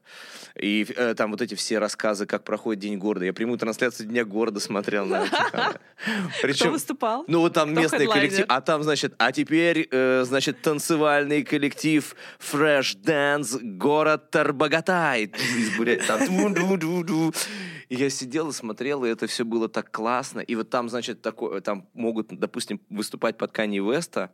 [0.56, 3.26] И э, там вот эти все рассказы, как проходит День города.
[3.26, 5.26] Я прямую трансляцию Дня города смотрел на
[6.41, 7.26] Причем, Кто выступал?
[7.28, 8.46] Ну, вот там местный коллектив.
[8.48, 15.32] А там, значит, а теперь, э, значит, танцевальный коллектив Fresh Dance город Тарбагатай.
[17.89, 20.39] И я сидел и смотрел, и это все было так классно.
[20.39, 24.32] И вот там, значит, такое, там могут, допустим, выступать под Канье Веста.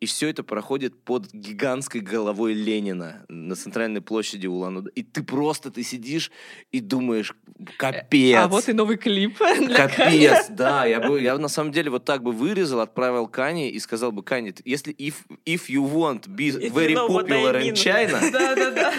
[0.00, 5.70] И все это проходит под гигантской головой Ленина на центральной площади улан И ты просто,
[5.70, 6.30] ты сидишь
[6.72, 7.34] и думаешь,
[7.76, 8.38] капец.
[8.38, 9.36] А вот и новый клип.
[9.38, 10.86] Капец, да.
[10.86, 14.22] Я, бы, я на самом деле вот так бы вырезал, отправил Кани и сказал бы,
[14.22, 18.18] Кани, если if, if you want be very popular in China,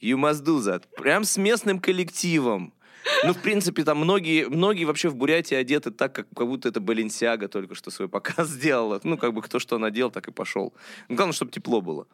[0.00, 0.82] you must do that.
[0.96, 2.74] Прям с местным коллективом.
[3.24, 6.80] Ну, в принципе, там многие, многие вообще в Бурятии одеты так, как, как будто это
[6.80, 9.00] Баленсиага только что свой показ сделала.
[9.04, 10.72] Ну, как бы кто что надел, так и пошел.
[11.08, 12.06] Ну, главное, чтобы тепло было.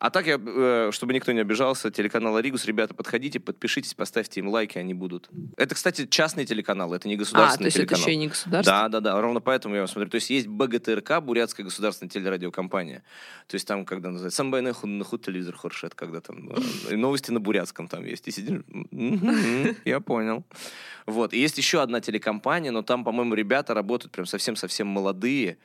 [0.00, 4.48] А так, я, э, чтобы никто не обижался, телеканал Аригус, ребята, подходите, подпишитесь, поставьте им
[4.48, 5.28] лайки, они будут.
[5.58, 8.00] Это, кстати, частный телеканал, это не государственный а, то есть телеканал.
[8.00, 8.78] это еще и не государственный?
[8.80, 10.08] Да, да, да, ровно поэтому я смотрю.
[10.08, 13.02] То есть есть БГТРК, Бурятская государственная телерадиокомпания.
[13.46, 16.48] То есть там, когда называется «Самбайный худ телевизор хоршет», когда там
[16.88, 18.26] э, новости на бурятском там есть.
[18.26, 18.62] И сидишь,
[19.84, 20.44] я понял.
[21.04, 21.34] Вот.
[21.34, 25.58] И есть еще одна телекомпания, но там, по-моему, ребята работают прям совсем-совсем молодые.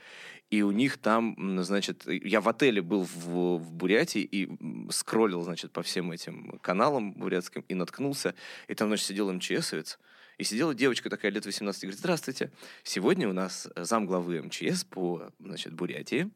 [0.51, 4.49] И у них там, значит, я в отеле был в, в Бурятии и
[4.91, 8.35] скроллил, значит, по всем этим каналам бурятским и наткнулся.
[8.67, 9.97] И там, значит, сидел МЧСовец.
[10.37, 12.51] И сидела девочка такая лет 18 и говорит, здравствуйте,
[12.83, 16.29] сегодня у нас зам главы МЧС по, значит, Бурятии.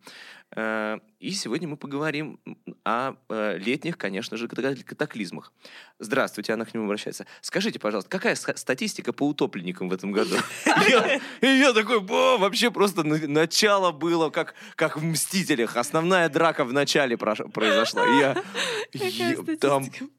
[0.55, 2.39] Э, и сегодня мы поговорим
[2.83, 5.51] о э, летних, конечно же, катаклизмах.
[5.99, 7.25] Здравствуйте, она к нему обращается.
[7.41, 10.35] Скажите, пожалуйста, какая статистика по утопленникам в этом году?
[11.41, 14.55] Я такой, вообще просто начало было, как
[14.97, 15.75] в «Мстителях».
[15.75, 18.05] Основная драка в начале произошла.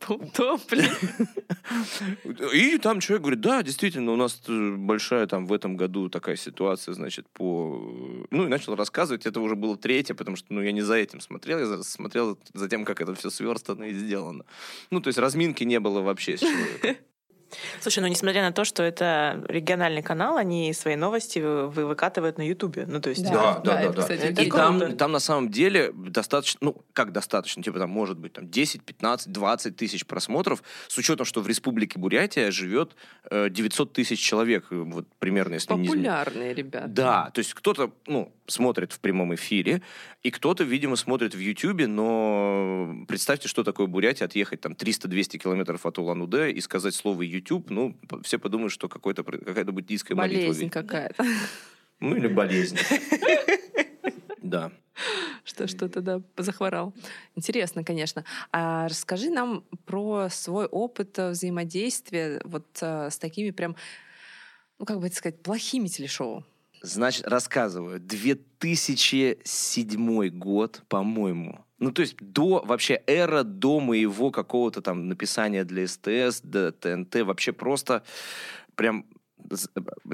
[0.01, 1.29] По утопленникам?
[2.53, 6.95] И там человек говорит, да, действительно, у нас большая там в этом году такая ситуация,
[6.95, 8.27] значит, по...
[8.31, 9.27] Ну, и начал рассказывать.
[9.27, 12.69] Это уже было третье, потому что, ну, я не за этим смотрел, я смотрел за
[12.69, 14.45] тем, как это все сверстано и сделано.
[14.91, 16.97] Ну, то есть разминки не было вообще с человеком.
[17.81, 22.47] Слушай, ну несмотря на то, что это региональный канал, они свои новости вы выкатывают на
[22.47, 22.87] Ютубе.
[22.87, 23.23] Ну, то есть...
[23.23, 23.93] Да, да, да.
[23.93, 24.43] да, да.
[24.43, 28.49] И там, там на самом деле достаточно, ну, как достаточно, типа там может быть там
[28.49, 32.97] 10, 15, 20 тысяч просмотров, с учетом, что в Республике Бурятия живет
[33.31, 36.55] э, 900 тысяч человек, э, вот примерно, если Популярные не...
[36.55, 36.89] ребята.
[36.89, 39.83] Да, то есть кто-то, ну, смотрит в прямом эфире,
[40.23, 45.87] и кто-то, видимо, смотрит в Ютубе, но представьте, что такое Бурятия, отъехать там 300-200 километров
[45.87, 50.43] от Улан-Удэ и сказать слово YouTube, ну, все подумают, что какой-то, какая-то буддийская молитва.
[50.43, 51.25] Болезнь какая-то.
[52.01, 52.79] Ну, или болезнь.
[54.43, 54.73] Да.
[55.45, 56.93] Что что-то, да, захворал.
[57.37, 58.25] Интересно, конечно.
[58.51, 63.77] А расскажи нам про свой опыт взаимодействия вот с такими прям,
[64.79, 66.45] ну, как бы это сказать, плохими телешоу.
[66.83, 68.01] Значит, рассказываю.
[68.01, 71.65] 2007 год, по-моему.
[71.81, 77.23] Ну, то есть до вообще эра до моего какого-то там написания для СТС, до ТНТ,
[77.23, 78.05] вообще просто
[78.75, 79.07] прям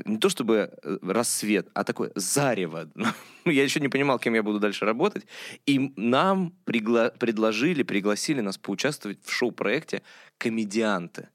[0.05, 2.91] не то чтобы э, рассвет, а такое зарево.
[3.45, 5.27] Я еще не понимал, кем я буду дальше работать.
[5.67, 10.03] И нам пригла- предложили, пригласили нас поучаствовать в шоу-проекте
[10.39, 11.29] «Комедианты».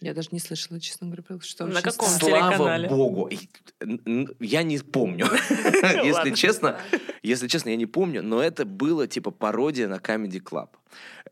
[0.00, 3.30] Я даже не слышала, честно говоря, что На каком Слава богу.
[4.40, 5.26] Я не помню.
[6.04, 6.78] Если честно,
[7.22, 10.68] если честно, я не помню, но это было типа пародия на Comedy Club.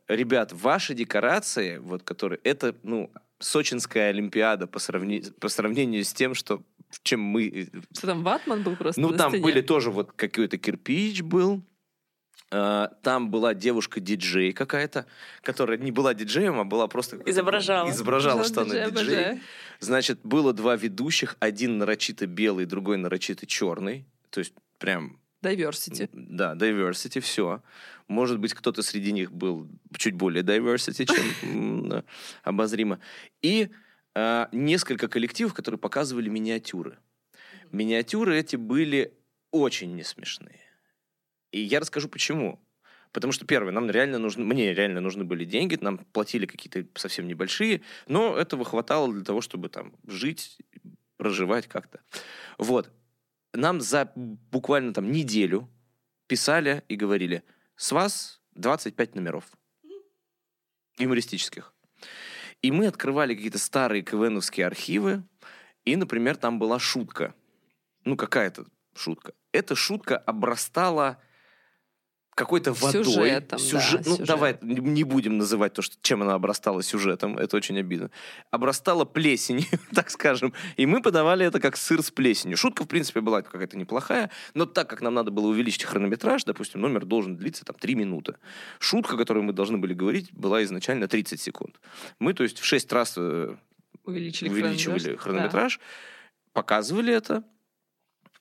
[0.09, 5.22] Ребят, ваши декорации, вот которые, это, ну, Сочинская Олимпиада по, сравни...
[5.40, 6.62] по сравнению с тем, что
[7.03, 7.68] чем мы...
[7.92, 11.62] Что там, ватман был просто Ну, там были тоже вот какой-то кирпич был,
[12.54, 15.06] там была девушка-диджей какая-то,
[15.42, 17.20] которая не была диджеем, а была просто...
[17.26, 17.90] Изображала.
[17.90, 19.40] Изображала, что она диджей.
[19.80, 24.06] Значит, было два ведущих, один нарочито белый, другой нарочито черный.
[24.30, 25.18] То есть прям...
[25.42, 26.08] Diversity.
[26.12, 27.62] Да, diversity, все.
[28.08, 32.04] Может быть, кто-то среди них был чуть более diversity, чем
[32.42, 33.00] обозримо.
[33.42, 33.70] И
[34.14, 36.98] а, несколько коллективов, которые показывали миниатюры.
[37.72, 39.12] Миниатюры эти были
[39.50, 40.63] очень несмешные.
[41.54, 42.60] И я расскажу почему.
[43.12, 47.28] Потому что, первое, нам реально нужны, мне реально нужны были деньги, нам платили какие-то совсем
[47.28, 50.58] небольшие, но этого хватало для того, чтобы там жить,
[51.16, 52.00] проживать как-то.
[52.58, 52.90] Вот.
[53.52, 55.70] Нам за буквально там неделю
[56.26, 57.44] писали и говорили,
[57.76, 59.44] с вас 25 номеров
[60.98, 61.72] юмористических.
[62.62, 65.22] И мы открывали какие-то старые КВНовские архивы,
[65.84, 67.32] и, например, там была шутка.
[68.04, 69.34] Ну, какая-то шутка.
[69.52, 71.20] Эта шутка обрастала
[72.35, 73.05] какой-то водой.
[73.05, 74.27] Сюжетом, сюжет, да, ну, сюжет.
[74.27, 78.11] давай не будем называть то, что, чем она обрастала сюжетом, это очень обидно.
[78.51, 82.57] Обрастала плесенью, так скажем, и мы подавали это как сыр с плесенью.
[82.57, 86.81] Шутка, в принципе, была какая-то неплохая, но так как нам надо было увеличить хронометраж, допустим,
[86.81, 88.35] номер должен длиться там 3 минуты.
[88.79, 91.81] Шутка, которую мы должны были говорить, была изначально 30 секунд.
[92.18, 93.55] Мы, то есть, в 6 раз э,
[94.05, 95.85] увеличили, увеличивали хронометраж, хронометраж да.
[96.53, 97.44] показывали это,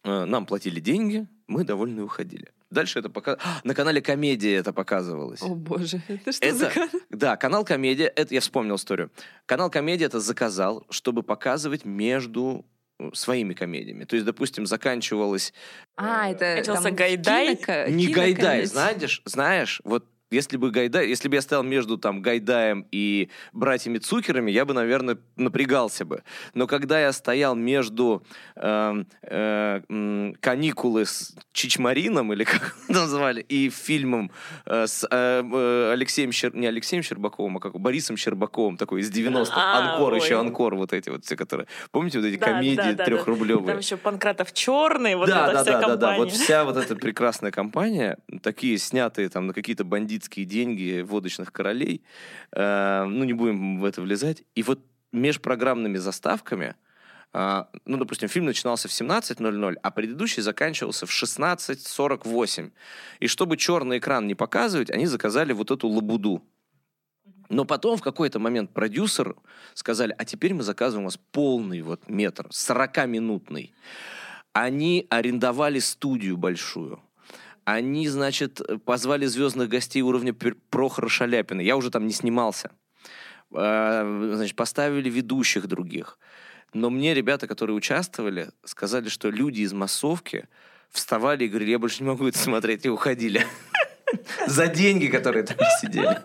[0.03, 2.51] э, нам платили деньги, мы довольны уходили.
[2.73, 3.37] Дальше это пока...
[3.63, 5.41] На канале Комедия это показывалось.
[5.41, 6.57] О боже, это что это...
[6.57, 6.89] за канал?
[7.09, 9.11] Да, канал Комедия, это я вспомнил историю.
[9.45, 12.65] Канал Комедия это заказал, чтобы показывать между
[12.99, 14.03] э, своими комедиями.
[14.05, 15.53] То есть, допустим, заканчивалась...
[15.95, 17.55] А, это Начался там Гайдай?
[17.55, 18.13] киноко- Не кинокомедия.
[18.13, 23.29] Гайдай, знаешь, знаешь, вот если бы Гайдай, если бы я стоял между там Гайдаем и
[23.53, 26.23] братьями Цукерами, я бы, наверное, напрягался бы.
[26.53, 34.31] Но когда я стоял между э, э, каникулы с Чичмарином, или как назвали, и фильмом
[34.65, 36.55] э, с э, э, Алексеем Щер...
[36.55, 40.19] не Алексеем Щербаковым, а как Борисом Щербаковым, такой из 90-х, а, Анкор, ой.
[40.19, 41.67] еще Анкор, вот эти вот все, которые...
[41.91, 43.67] Помните вот эти да, комедии да, да, трехрублевые?
[43.67, 45.99] Там еще Панкратов черный, вот да, эта да, вся да, компания.
[45.99, 49.83] Да, да, вот вся вот эта прекрасная компания, такие снятые там на какие-то
[50.23, 52.01] бандитские деньги водочных королей,
[52.51, 54.43] э, ну, не будем в это влезать.
[54.55, 54.79] И вот
[55.11, 56.75] межпрограммными заставками,
[57.33, 62.71] э, ну, допустим, фильм начинался в 17.00, а предыдущий заканчивался в 16.48.
[63.21, 66.41] И чтобы черный экран не показывать, они заказали вот эту лабуду.
[67.49, 69.35] Но потом в какой-то момент продюсер
[69.73, 73.73] сказали, а теперь мы заказываем у вас полный вот метр, 40-минутный.
[74.53, 76.99] Они арендовали студию большую.
[77.65, 81.61] Они, значит, позвали звездных гостей уровня Прохора Шаляпина.
[81.61, 82.71] Я уже там не снимался.
[83.53, 86.17] А, значит, поставили ведущих других.
[86.73, 90.47] Но мне ребята, которые участвовали, сказали, что люди из массовки
[90.89, 93.45] вставали и говорили, я больше не могу это смотреть, и уходили.
[94.47, 96.21] За деньги, которые там сидели.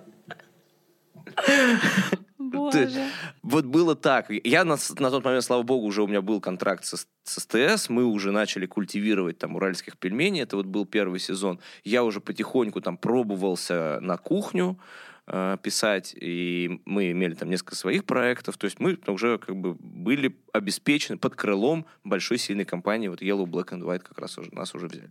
[2.51, 3.09] Боже.
[3.43, 4.31] Вот было так.
[4.31, 7.89] Я на, на тот момент, слава богу, уже у меня был контракт с, с СТС,
[7.89, 11.61] мы уже начали культивировать там уральских пельменей, это вот был первый сезон.
[11.85, 14.79] Я уже потихоньку там пробовался на кухню,
[15.27, 19.75] э, писать, и мы имели там несколько своих проектов, то есть мы уже как бы
[19.75, 24.55] были обеспечены под крылом большой сильной компании, вот Yellow, Black and White как раз уже,
[24.55, 25.11] нас уже взяли.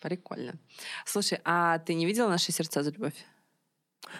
[0.00, 0.54] Прикольно.
[1.04, 3.14] Слушай, а ты не видела «Наши сердца за любовь»?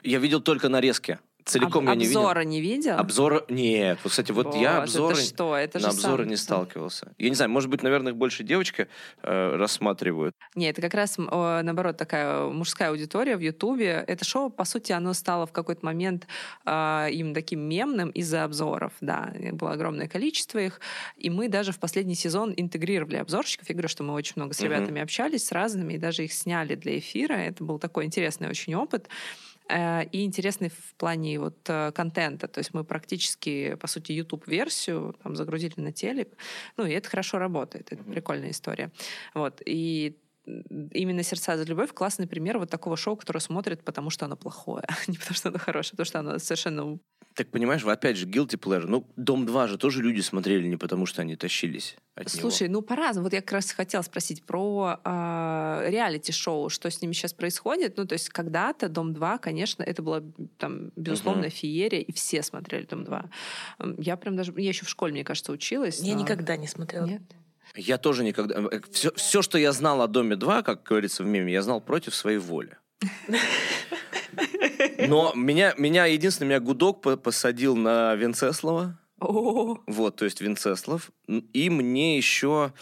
[0.03, 1.19] Я видел только нарезки.
[1.45, 2.21] Целиком Об, я не видел.
[2.21, 2.99] Обзора не видел?
[2.99, 3.45] Обзора?
[3.49, 3.99] Нет.
[4.03, 5.15] Вот, кстати, вот Боже, я обзоры...
[5.15, 5.57] Это что?
[5.57, 7.13] Это на обзоры не сталкивался.
[7.19, 8.89] Я не знаю, может быть, наверное, их больше девочки
[9.23, 10.35] э, рассматривают.
[10.55, 11.23] Нет, это как раз, э,
[11.63, 14.05] наоборот, такая мужская аудитория в Ютубе.
[14.07, 16.27] Это шоу, по сути, оно стало в какой-то момент
[16.65, 18.93] э, им таким мемным из-за обзоров.
[19.01, 20.81] Да, было огромное количество их.
[21.17, 23.69] И мы даже в последний сезон интегрировали обзорщиков.
[23.69, 25.05] Я говорю, что мы очень много с ребятами uh-huh.
[25.05, 27.35] общались, с разными, и даже их сняли для эфира.
[27.35, 29.09] Это был такой интересный очень опыт.
[30.13, 32.49] И интересный в плане вот э, контента.
[32.49, 36.37] То есть мы практически, по сути, YouTube-версию там загрузили на телек.
[36.77, 37.93] Ну, и это хорошо работает.
[37.93, 38.91] Это прикольная история.
[39.35, 39.63] Вот.
[39.65, 44.37] И именно «Сердца за любовь» классный пример вот такого шоу, которое смотрит, потому что оно
[44.37, 46.99] плохое, а не потому что оно хорошее, потому что оно совершенно
[47.45, 48.87] так понимаешь, опять же, guilty pleasure.
[48.87, 52.81] Ну, «Дом-2» же тоже люди смотрели не потому, что они тащились от Слушай, него.
[52.81, 53.25] ну по-разному.
[53.25, 57.97] Вот я как раз хотела спросить про э, реалити-шоу, что с ними сейчас происходит.
[57.97, 60.23] Ну, то есть когда-то «Дом-2», конечно, это была
[60.59, 61.51] там, безусловно, uh-huh.
[61.51, 63.31] феерия, и все смотрели «Дом-2».
[63.99, 64.53] Я прям даже...
[64.59, 66.01] Я еще в школе, мне кажется, училась.
[66.01, 66.21] Я но...
[66.21, 67.07] никогда не смотрела.
[67.07, 67.23] Нет?
[67.75, 68.69] Я тоже никогда...
[68.93, 72.39] Все, все, что я знал о «Доме-2», как говорится в меме, я знал против своей
[72.39, 72.77] воли.
[75.09, 78.99] Но меня, меня единственное, меня Гудок посадил на Венцеслава.
[79.19, 81.11] Вот, то есть Винцеслав.
[81.27, 82.73] И мне еще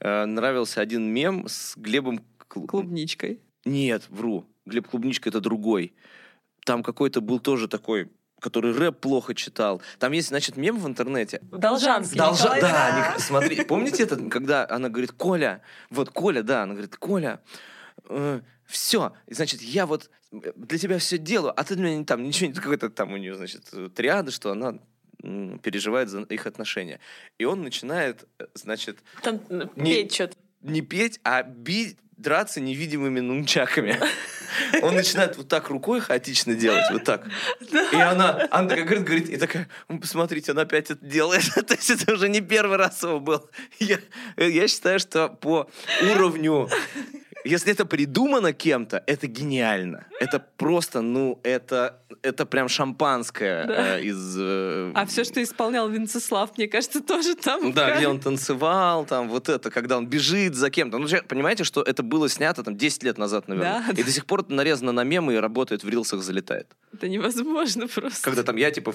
[0.00, 2.20] э, нравился один мем с Глебом...
[2.46, 3.40] Клубничкой.
[3.64, 4.46] Нет, вру.
[4.64, 5.94] Глеб Клубничка это другой.
[6.64, 8.10] Там какой-то был тоже такой
[8.40, 9.82] который рэп плохо читал.
[9.98, 11.40] Там есть, значит, мем в интернете.
[11.42, 12.18] Должанский.
[12.18, 12.56] Должа...
[12.60, 13.20] Да, не...
[13.20, 15.60] смотри, помните это, когда она говорит, Коля,
[15.90, 17.40] вот Коля, да, она говорит, Коля,
[18.08, 22.52] э, все, значит, я вот для тебя все делаю, а ты для меня там ничего,
[22.52, 24.78] какой-то там у нее, значит, триада, что она
[25.18, 27.00] переживает за их отношения.
[27.38, 28.98] И он начинает, э, значит...
[29.22, 30.36] Там не, петь что-то.
[30.62, 33.98] Не петь, а бить, драться невидимыми нунчаками.
[34.82, 37.26] Он начинает вот так рукой хаотично делать, вот так.
[37.92, 41.44] И она, она такая говорит, говорит, и такая, посмотрите, она опять это делает.
[41.66, 43.48] То есть это уже не первый раз его был.
[43.78, 43.98] Я,
[44.36, 45.70] я считаю, что по
[46.12, 46.68] уровню
[47.48, 50.06] если это придумано кем-то, это гениально.
[50.20, 53.98] Это просто, ну, это, это прям шампанское да.
[53.98, 54.36] э, из...
[54.38, 57.72] Э, а все, что исполнял Винцеслав, мне кажется, тоже там.
[57.72, 60.98] Да, где он танцевал, там вот это, когда он бежит за кем-то.
[60.98, 63.84] Ну, понимаете, что это было снято там 10 лет назад, наверное.
[63.86, 64.04] Да, и да.
[64.04, 66.76] до сих пор нарезано на мемы и работает в рилсах, залетает.
[66.92, 68.22] Это невозможно просто.
[68.22, 68.94] Когда там я, типа,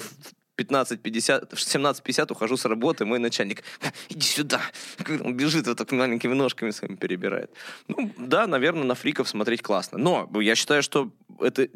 [0.56, 3.62] 15.50, 17.50 ухожу с работы, мой начальник,
[4.08, 4.60] иди сюда.
[5.24, 7.50] Он бежит вот так маленькими ножками своими перебирает.
[7.88, 9.98] Ну, да, наверное, на фриков смотреть классно.
[9.98, 11.68] Но я считаю, что это,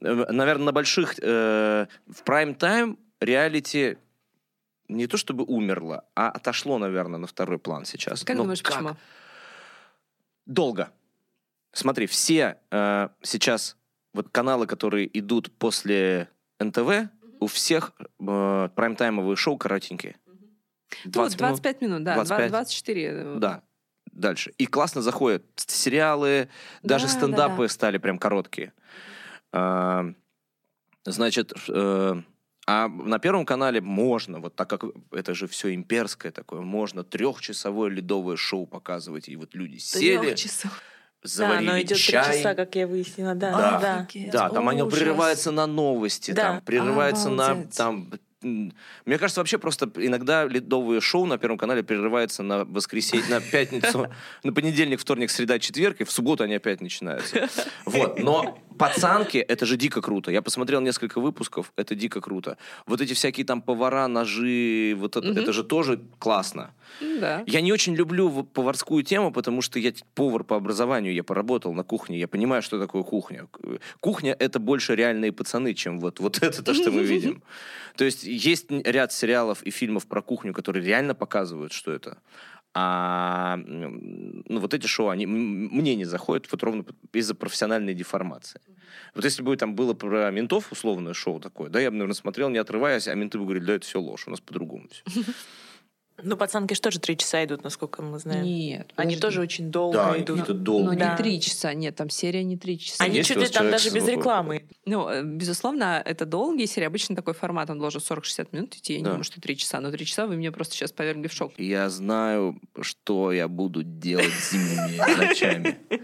[0.00, 3.98] наверное, на больших, э, в прайм-тайм реалити
[4.88, 8.22] не то чтобы умерло, а отошло, наверное, на второй план сейчас.
[8.24, 8.74] Как Но думаешь, как?
[8.74, 8.96] почему?
[10.46, 10.90] Долго.
[11.72, 13.76] Смотри, все э, сейчас
[14.12, 16.28] вот каналы, которые идут после
[16.60, 17.08] НТВ,
[17.44, 20.16] у всех э, прайм-таймовые шоу коротенькие.
[21.04, 22.50] 20 ну, 25 минут, минут да, 25.
[22.50, 23.24] 24.
[23.36, 23.62] Да.
[24.12, 24.52] дальше.
[24.58, 26.48] И классно заходят сериалы,
[26.82, 27.68] даже Да, стендапы да-да.
[27.68, 28.72] стали прям короткие.
[29.52, 30.06] А,
[31.06, 32.22] Значит, э,
[32.66, 37.90] а на Первом канале можно, вот так как это же все имперское такое, можно трехчасовое
[37.90, 39.28] ледовое шоу показывать.
[39.28, 40.34] И вот люди сели, Трёх
[41.24, 41.38] часов.
[41.38, 42.36] Да, заварили оно идет три чай.
[42.38, 43.50] часа, как я выяснила, да.
[43.52, 43.80] Да.
[43.80, 43.98] да.
[44.00, 44.30] Офигеть.
[44.30, 44.98] Да, там оно Ужас.
[44.98, 46.42] прерывается на новости, Да.
[46.42, 47.76] там прерывается на Обалдеть.
[47.76, 48.12] там.
[48.42, 48.72] м,
[49.06, 54.08] Мне кажется, вообще просто иногда ледовые шоу на Первом канале прерывается на воскресенье, на пятницу,
[54.44, 57.48] на понедельник, вторник, среда, четверг, и в субботу они опять начинаются.
[57.86, 60.30] Вот, но пацанки, это же дико круто.
[60.30, 62.56] Я посмотрел несколько выпусков, это дико круто.
[62.86, 65.38] Вот эти всякие там повара, ножи, вот это, Мгм.
[65.38, 66.72] это же тоже классно.
[67.20, 67.42] Да.
[67.46, 71.82] Я не очень люблю поварскую тему, потому что я повар по образованию, я поработал на
[71.82, 73.46] кухне, я понимаю, что такое кухня.
[73.50, 73.60] К-
[74.00, 77.42] Кухня— это больше реальные пацаны, чем вот, вот это то, что мы видим.
[77.96, 82.18] То есть есть ряд сериалов и фильмов про кухню, которые реально показывают, что это.
[82.76, 88.60] А ну, вот эти шоу, они мне не заходят вот ровно из-за профессиональной деформации.
[89.14, 92.48] Вот если бы там было про ментов условное шоу такое, да, я бы, наверное, смотрел,
[92.48, 95.04] не отрываясь, а менты бы говорили, да, это все ложь, у нас по-другому все.
[96.24, 98.44] Ну, пацанки же тоже три часа идут, насколько мы знаем.
[98.44, 98.92] Нет.
[98.96, 99.20] Они подожди.
[99.20, 100.40] тоже очень долго Да, идут.
[100.40, 100.98] какие-то Ну, долгие.
[100.98, 101.10] Да.
[101.12, 101.74] не три часа.
[101.74, 103.04] Нет, там серия не три часа.
[103.04, 104.64] Они чуть ли там даже без рекламы.
[104.86, 106.86] Ну, э, безусловно, это долгие серии.
[106.86, 108.94] Обычно такой формат, он должен 40-60 минут идти.
[108.94, 109.10] Я не Да.
[109.10, 109.80] думаю, что три часа.
[109.80, 111.52] Но три часа вы меня просто сейчас повергли в шок.
[111.58, 115.78] Я знаю, что я буду делать зимними ночами.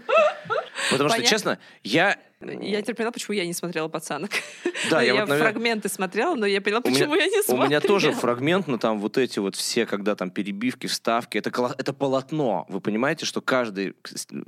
[0.91, 2.17] Потому что, честно, я...
[2.41, 4.31] Я теперь поняла, почему я не смотрела «Пацанок».
[4.89, 7.27] Да, Ну, я, я вот, наверное, фрагменты смотрела, но я поняла, У меня- почему я
[7.27, 7.67] не У смотрела.
[7.67, 12.65] меня тоже фрагментно там вот эти вот все, когда там перебивки, вставки, это, это полотно.
[12.67, 13.93] Вы понимаете, что каждый,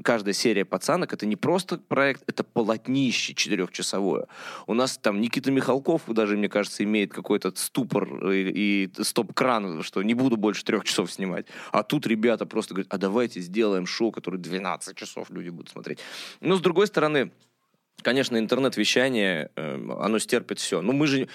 [0.03, 4.25] каждая серия «Пацанок» это не просто проект, это полотнище четырехчасовое.
[4.65, 10.01] У нас там Никита Михалков даже, мне кажется, имеет какой-то ступор и, и стоп-кран, что
[10.01, 11.45] не буду больше трех часов снимать.
[11.71, 15.99] А тут ребята просто говорят, а давайте сделаем шоу, которое 12 часов люди будут смотреть.
[16.41, 17.31] Но с другой стороны,
[18.01, 20.81] Конечно, интернет-вещание, э, оно стерпит все.
[20.81, 21.27] Но мы же...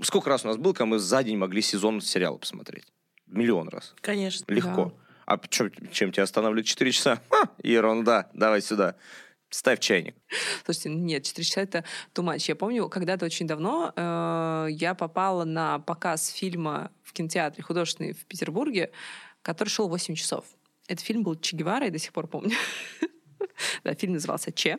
[0.00, 2.86] Сколько раз у нас было, когда мы за день могли сезон сериала посмотреть?
[3.26, 3.94] Миллион раз.
[4.00, 4.44] Конечно.
[4.48, 4.94] Легко.
[5.26, 7.20] А чё- чем тебя останавливает 4 часа?
[7.30, 8.28] Ха, ерунда.
[8.34, 8.96] Давай сюда.
[9.50, 10.16] Ставь чайник.
[10.64, 11.84] Слушайте, ну нет, 4 часа это
[12.16, 12.44] much.
[12.48, 18.26] Я помню, когда-то очень давно э, я попала на показ фильма в кинотеатре художественный в
[18.26, 18.90] Петербурге,
[19.42, 20.44] который шел 8 часов.
[20.88, 22.56] Этот фильм был Че Гевара, я до сих пор помню.
[23.84, 24.78] Да, фильм назывался Че.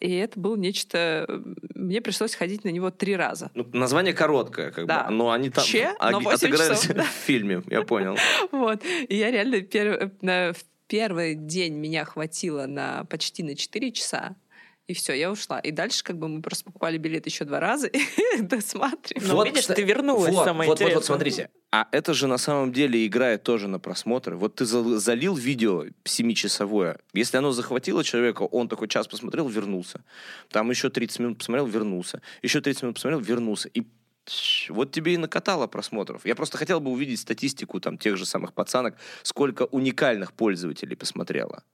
[0.00, 1.26] И это было нечто...
[1.74, 3.50] Мне пришлось ходить на него три раза.
[3.54, 5.04] Ну, название короткое, как Да.
[5.04, 5.12] бы.
[5.14, 7.02] Но они там Че, но оги- 8 отыгрались часов, да.
[7.04, 8.16] в фильме, я понял.
[8.52, 8.82] Вот.
[9.08, 14.34] И я реально пер- на- в первый день меня хватило на почти на 4 часа.
[14.88, 15.60] И все, я ушла.
[15.60, 18.00] И дальше как бы мы просто покупали билет еще два раза и
[18.40, 19.24] досматривали.
[19.26, 21.06] Ну, видишь, кста- ты вернулась, вот, самое вот, вот, вот, интересное.
[21.06, 21.50] смотрите.
[21.74, 24.36] А это же на самом деле играет тоже на просмотры.
[24.36, 26.98] Вот ты зал- залил видео семичасовое.
[27.14, 30.04] Если оно захватило человека, он такой час посмотрел, вернулся.
[30.50, 32.20] Там еще 30 минут посмотрел, вернулся.
[32.42, 33.70] Еще 30 минут посмотрел, вернулся.
[33.70, 33.86] И
[34.68, 36.26] вот тебе и накатало просмотров.
[36.26, 41.64] Я просто хотел бы увидеть статистику там тех же самых пацанок, сколько уникальных пользователей посмотрело.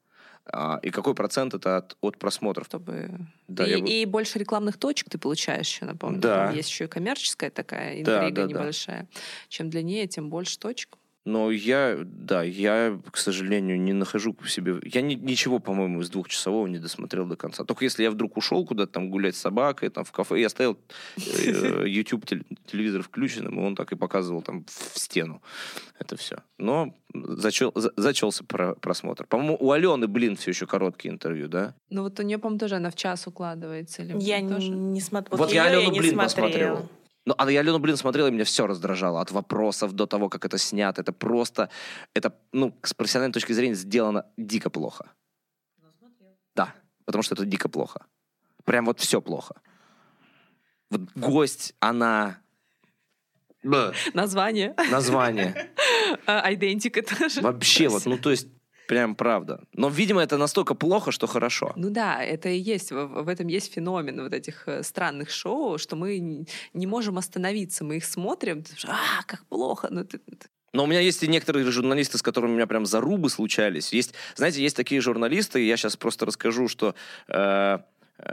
[0.53, 2.67] А, и какой процент это от, от просмотров.
[2.67, 3.11] чтобы...
[3.49, 6.21] Да, и, я и больше рекламных точек ты получаешь еще, напомню.
[6.21, 6.47] Да.
[6.47, 8.61] Там есть еще и коммерческая такая Да, интрига да, да.
[8.61, 9.09] небольшая.
[9.49, 10.97] Чем длиннее, тем больше точек.
[11.29, 14.77] Но я, да, я, к сожалению, не нахожу в себе...
[14.83, 17.65] Я ни- ничего, по-моему, из двухчасового не досмотрел до конца.
[17.65, 20.79] Только если я вдруг ушел куда-то там гулять с собакой, там в кафе, я стоял,
[21.19, 21.21] э,
[21.87, 25.43] YouTube теле- телевизор включенным, и он так и показывал там в стену.
[25.99, 26.37] Это все.
[26.57, 29.27] Но зачел, за- зачелся про- просмотр.
[29.27, 31.75] По-моему, у Алены, блин, все еще короткие интервью, да?
[31.91, 34.03] Ну вот у нее, по-моему, тоже она в час укладывается.
[34.03, 34.71] Или Я тоже?
[34.71, 35.37] не, не смотрю.
[35.37, 36.25] Вот я её Алену, блин, смотрела.
[36.25, 36.89] посмотрел.
[37.29, 39.21] Ну, а я Алену, блин, смотрел, и меня все раздражало.
[39.21, 41.03] От вопросов до того, как это снято.
[41.03, 41.69] Это просто...
[42.15, 45.11] Это, ну, с профессиональной точки зрения сделано дико плохо.
[46.57, 46.73] Да,
[47.05, 48.07] потому что это дико плохо.
[48.65, 49.61] Прям вот все плохо.
[50.89, 52.39] Вот гость, она...
[53.63, 54.75] Б, Название.
[54.91, 55.71] название.
[56.25, 57.43] А, Идентика тоже.
[57.43, 58.49] Вообще вот, ну то есть,
[58.89, 59.61] прям правда.
[59.75, 61.73] Но, видимо, это настолько плохо, что хорошо.
[61.77, 65.95] Ну да, это и есть, в, этом есть феномен вот этих э, странных шоу, что
[65.95, 69.89] мы не можем остановиться, мы их смотрим, а, как плохо.
[69.91, 70.21] Ну, ты-
[70.73, 73.93] Но у меня есть и некоторые журналисты, с которыми у меня прям зарубы случались.
[73.93, 76.95] Есть, знаете, есть такие журналисты, я сейчас просто расскажу, что
[77.29, 77.79] э,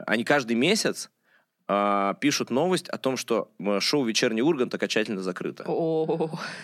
[0.08, 1.15] они каждый месяц э,
[2.22, 5.64] пишут новость о том, что э, шоу «Вечерний Ургант» окончательно закрыто.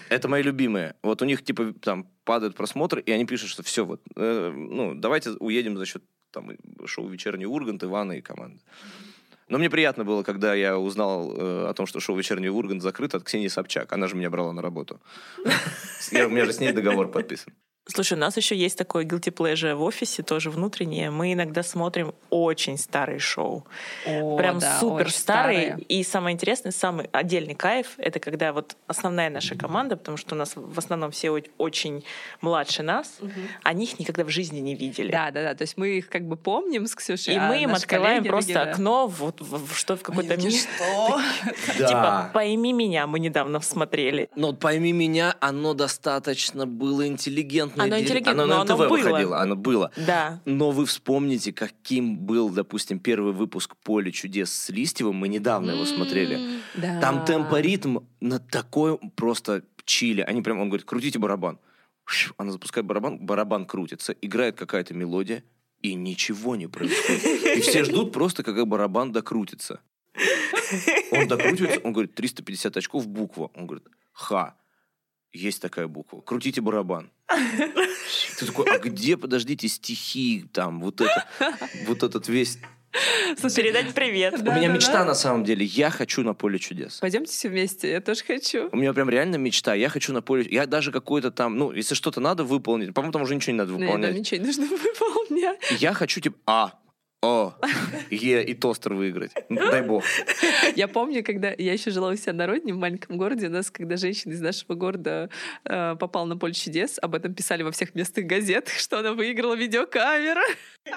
[0.10, 0.96] Это мои любимые.
[1.02, 4.94] Вот у них, типа, там падают просмотры, и они пишут, что все, вот, э, ну,
[4.94, 6.52] давайте уедем за счет там,
[6.86, 8.62] шоу «Вечерний Ургант», Ивана и команды.
[9.48, 13.18] Но мне приятно было, когда я узнал э, о том, что шоу «Вечерний Ургант» закрыто
[13.18, 13.92] от Ксении Собчак.
[13.92, 15.02] Она же меня брала на работу.
[16.12, 17.54] У меня же с ней договор подписан.
[17.88, 21.10] Слушай, у нас еще есть такое guilty pleasure в офисе, тоже внутреннее.
[21.10, 23.66] Мы иногда смотрим очень старые шоу.
[24.06, 25.70] О, Прям да, супер старые.
[25.70, 25.86] старые.
[25.86, 30.38] И самое интересное, самый отдельный кайф, это когда вот основная наша команда, потому что у
[30.38, 32.06] нас в основном все очень
[32.40, 33.32] младше нас, угу.
[33.64, 35.12] они их никогда в жизни не видели.
[35.12, 35.56] Да, да, да.
[35.56, 37.34] То есть мы их как бы помним с Ксюшей.
[37.34, 40.52] И а мы им открываем просто другие, окно вот в, в, что в какой-то мир.
[41.78, 44.30] Типа «Пойми меня» мы недавно смотрели.
[44.36, 49.56] Но «Пойми меня» оно достаточно было интеллигентно оно интеллигентное, оно на НТВ оно выходило, оно
[49.56, 49.92] было.
[49.96, 50.42] Да.
[50.46, 55.86] Но вы вспомните, каким был, допустим, первый выпуск «Поле чудес» с Листьевым, мы недавно его
[55.86, 56.60] смотрели.
[56.76, 57.00] Да.
[57.00, 60.22] Там темпоритм на такой просто чили.
[60.22, 61.60] Они прям, он говорит, крутите барабан.
[62.38, 65.44] Она запускает барабан, барабан крутится, играет какая-то мелодия,
[65.82, 67.58] и ничего не происходит.
[67.58, 69.82] И все ждут просто, когда барабан докрутится.
[71.12, 73.52] Он докрутится, он говорит, 350 очков буква.
[73.56, 74.56] Он говорит, ха.
[75.34, 76.22] Есть такая буква.
[76.22, 77.10] Крутите барабан.
[78.38, 81.26] Ты такой, а где, подождите, стихи, там, вот это,
[81.88, 82.60] вот этот весь
[83.40, 84.34] Слушай, передать привет.
[84.40, 85.66] У меня мечта на самом деле.
[85.66, 87.00] Я хочу на поле чудес.
[87.00, 88.70] Пойдемте все вместе, я тоже хочу.
[88.72, 89.74] У меня прям реально мечта.
[89.74, 90.46] Я хочу на поле...
[90.50, 91.58] Я даже какой-то там...
[91.58, 92.94] Ну, если что-то надо выполнить...
[92.94, 94.12] По-моему, там уже ничего не надо выполнять.
[94.12, 94.66] Нет, ничего не нужно
[95.00, 95.60] выполнять.
[95.80, 96.38] Я хочу, типа...
[96.46, 96.74] А,
[97.24, 97.54] о,
[98.10, 99.32] Е и тостер выиграть.
[99.48, 100.04] Дай бог.
[100.76, 103.70] Я помню, когда я еще жила у себя на родине, в маленьком городе, у нас,
[103.70, 105.30] когда женщина из нашего города
[105.66, 109.54] э, попала на поле чудес, об этом писали во всех местных газетах, что она выиграла
[109.54, 110.42] видеокамеру.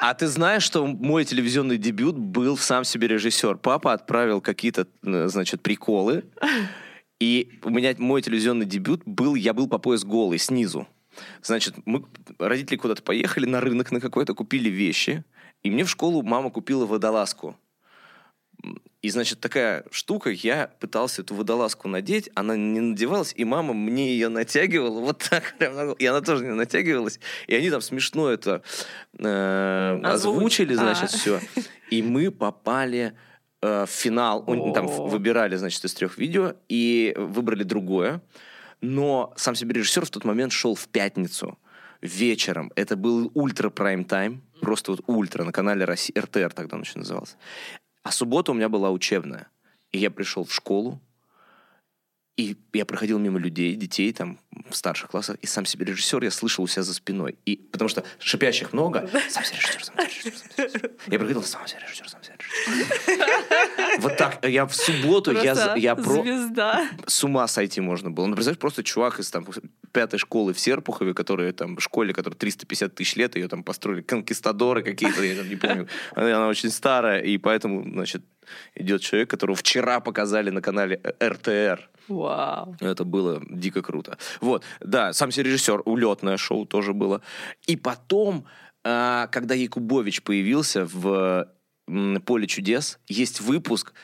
[0.00, 3.58] А ты знаешь, что мой телевизионный дебют был в сам себе режиссер.
[3.58, 6.24] Папа отправил какие-то, э, значит, приколы.
[7.20, 10.88] И у меня мой телевизионный дебют был, я был по пояс голый, снизу.
[11.42, 12.04] Значит, мы,
[12.38, 15.24] родители куда-то поехали на рынок на какой-то, купили вещи.
[15.64, 17.56] И мне в школу мама купила водолазку.
[19.02, 24.12] И, значит, такая штука, я пытался эту водолазку надеть, она не надевалась, и мама мне
[24.12, 27.20] ее натягивала вот так прям, и она тоже не натягивалась.
[27.46, 28.62] И они там смешно это
[29.18, 31.06] э, озвучили, значит, а.
[31.08, 31.40] все.
[31.90, 33.14] И мы попали
[33.60, 34.72] э, в финал, О.
[34.72, 38.22] там выбирали, значит, из трех видео, и выбрали другое.
[38.80, 41.58] Но сам себе режиссер в тот момент шел в пятницу
[42.04, 42.70] вечером.
[42.76, 46.98] Это был ультра прайм тайм, просто вот ультра на канале России, РТР тогда он еще
[46.98, 47.36] назывался.
[48.02, 49.48] А суббота у меня была учебная.
[49.90, 51.00] И я пришел в школу,
[52.36, 54.38] и я проходил мимо людей, детей там
[54.68, 57.36] в старших классах, и сам себе режиссер я слышал у себя за спиной.
[57.44, 59.08] И, потому что шипящих много.
[59.28, 60.90] Сам себе режиссер, сам себе режиссер, сам себе режиссер.
[61.08, 64.00] Я проходил, сам себе режиссер, сам себе режиссер.
[64.00, 64.44] Вот так.
[64.46, 66.22] Я в субботу, я, я про...
[66.22, 66.88] Звезда.
[67.06, 68.26] С ума сойти можно было.
[68.26, 69.46] Ну, представляешь, просто чувак из там
[69.92, 74.02] пятой школы в Серпухове, которая там в школе, которая 350 тысяч лет, ее там построили
[74.02, 75.88] конкистадоры какие-то, я там не помню.
[76.14, 78.22] Она очень старая, и поэтому, значит,
[78.74, 81.88] идет человек, которого вчера показали на канале РТР.
[82.08, 82.76] Вау.
[82.80, 84.18] Это было дико круто.
[84.44, 87.22] Вот, да, сам себе режиссер, улетное шоу тоже было.
[87.66, 88.44] И потом,
[88.84, 91.48] а, когда Якубович появился в
[92.26, 93.94] «Поле чудес», есть выпуск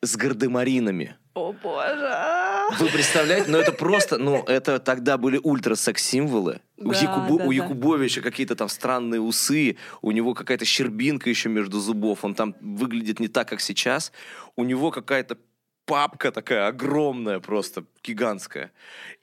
[0.00, 1.16] с гардемаринами.
[1.34, 2.78] О боже!
[2.78, 3.50] Вы представляете?
[3.50, 6.60] Ну это просто, ну это тогда были ультра-секс-символы.
[6.76, 11.48] Да, у, Якубо, да, у Якубовича какие-то там странные усы, у него какая-то щербинка еще
[11.48, 14.12] между зубов, он там выглядит не так, как сейчас.
[14.56, 15.38] У него какая-то
[15.88, 18.70] папка такая огромная просто, гигантская.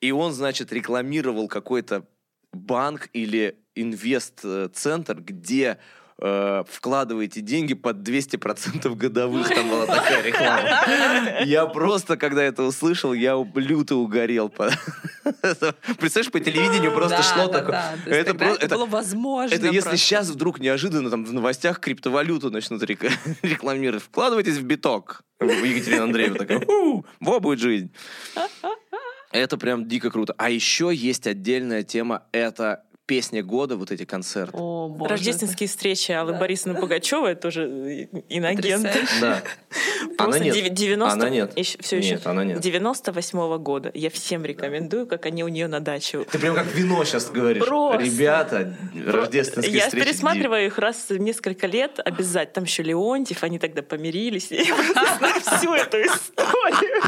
[0.01, 2.07] И он, значит, рекламировал какой-то
[2.51, 5.77] банк или инвест-центр, где
[6.19, 9.49] э, вкладываете деньги под 200% годовых.
[9.49, 11.41] Там была такая реклама.
[11.45, 14.49] Я просто, когда это услышал, я люто угорел.
[14.49, 17.97] Представляешь, по телевидению просто шло такое.
[18.05, 19.53] Это было возможно.
[19.53, 22.83] Это если сейчас вдруг неожиданно там в новостях криптовалюту начнут
[23.41, 24.03] рекламировать.
[24.03, 25.23] Вкладывайтесь в биток.
[25.39, 26.61] Екатерина Андреева такая,
[27.19, 27.91] во будет жизнь.
[29.31, 30.33] Это прям дико круто.
[30.37, 34.57] А еще есть отдельная тема, это песня года, вот эти концерты.
[34.57, 35.11] О, боже.
[35.11, 36.39] Рождественские встречи Аллы да.
[36.39, 38.87] Борисовны Пугачевой, это тоже иногент.
[39.21, 39.43] Да.
[40.17, 40.73] Просто она нет.
[40.73, 41.13] 90...
[41.13, 41.57] Она нет.
[41.57, 42.29] Еще, все нет, еще.
[42.29, 42.59] она нет.
[42.59, 43.91] 98 -го года.
[43.93, 46.23] Я всем рекомендую, как они у нее на даче.
[46.23, 47.63] Ты прям как вино сейчас говоришь.
[47.63, 48.03] Просто.
[48.03, 48.75] Ребята,
[49.05, 50.05] рождественские Я встречи.
[50.05, 52.55] Я пересматриваю их раз в несколько лет обязательно.
[52.55, 54.49] Там еще Леонтьев, они тогда помирились.
[54.51, 54.65] Я
[55.17, 57.01] знаю всю эту историю.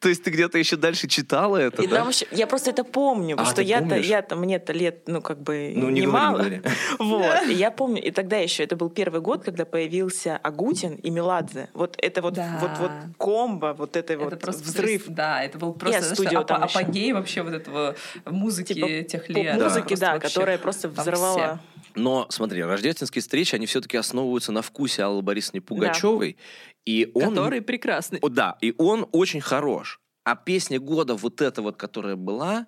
[0.00, 2.06] То есть ты где-то еще дальше читала это, да?
[2.30, 5.90] Я просто это помню, потому а, что я-то, я-то, мне-то лет ну, как бы ну,
[5.90, 6.44] не немало.
[6.98, 7.48] Вот.
[7.48, 11.68] И я помню, и тогда еще, это был первый год, когда появился Агутин и Меладзе.
[11.74, 12.58] Вот это вот, да.
[12.60, 15.04] вот, вот комбо, вот это, это вот просто взрыв.
[15.08, 17.94] Да, это был просто студио, ап- апогей вообще вот этого
[18.24, 19.60] музыки типа, тех лет.
[19.60, 21.60] Музыки, да, да которая просто взорвала.
[21.94, 26.34] Но смотри, рождественские встречи, они все-таки основываются на вкусе Аллы Борисовны Пугачевой.
[26.34, 26.42] Да.
[26.84, 28.18] И он, Который прекрасный.
[28.22, 30.00] О, да, и он очень хорош.
[30.24, 32.66] А песня года вот эта вот, которая была,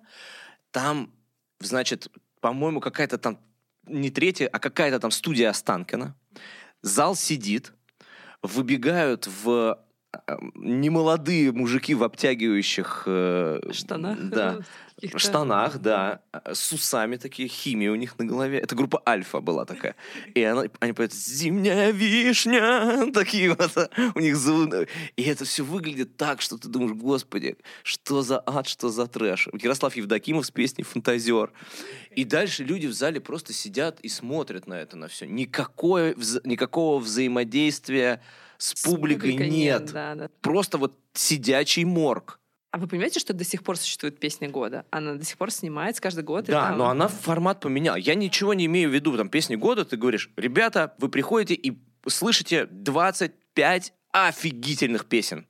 [0.71, 1.13] там,
[1.65, 2.09] значит,
[2.39, 3.39] по-моему, какая-то там,
[3.85, 6.15] не третья, а какая-то там студия Останкина.
[6.81, 7.73] Зал сидит,
[8.41, 9.79] выбегают в
[10.55, 14.19] немолодые мужики в обтягивающих э, штанах.
[14.21, 14.59] Да,
[15.01, 18.59] в штанах, да, с усами такие, химия у них на голове.
[18.59, 19.95] Это группа Альфа была такая.
[20.35, 24.87] И она, они поют «Зимняя вишня», такие вот у них звуки.
[25.15, 29.49] И это все выглядит так, что ты думаешь, господи, что за ад, что за трэш.
[29.53, 31.51] Ярослав Евдокимов с песней «Фантазер».
[32.15, 35.25] И дальше люди в зале просто сидят и смотрят на это, на все.
[35.25, 38.21] Никакое, никакого взаимодействия
[38.61, 39.81] с, с публикой, публикой нет.
[39.81, 40.29] нет да, да.
[40.41, 42.39] Просто вот сидячий морг.
[42.69, 44.85] А вы понимаете, что до сих пор существует песня года?
[44.91, 46.45] Она до сих пор снимается каждый год.
[46.45, 46.77] Да, там...
[46.77, 47.95] но она формат поменяла.
[47.95, 51.77] Я ничего не имею в виду, там, песни года, ты говоришь, ребята, вы приходите и
[52.07, 55.47] слышите 25 офигительных песен.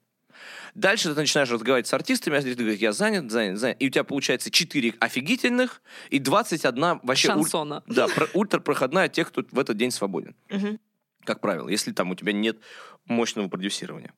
[0.73, 3.75] Дальше ты начинаешь разговаривать с артистами, а ты говоришь, я занят, занят, занят.
[3.79, 7.27] И у тебя получается 4 офигительных и 21 вообще...
[7.27, 7.83] Шансона.
[7.85, 7.93] Уль...
[7.93, 8.27] Да, про...
[8.33, 10.33] ультрапроходная тех, кто в этот день свободен.
[10.49, 10.79] Угу.
[11.23, 12.59] Как правило, если там у тебя нет
[13.05, 14.13] мощного продюсирования.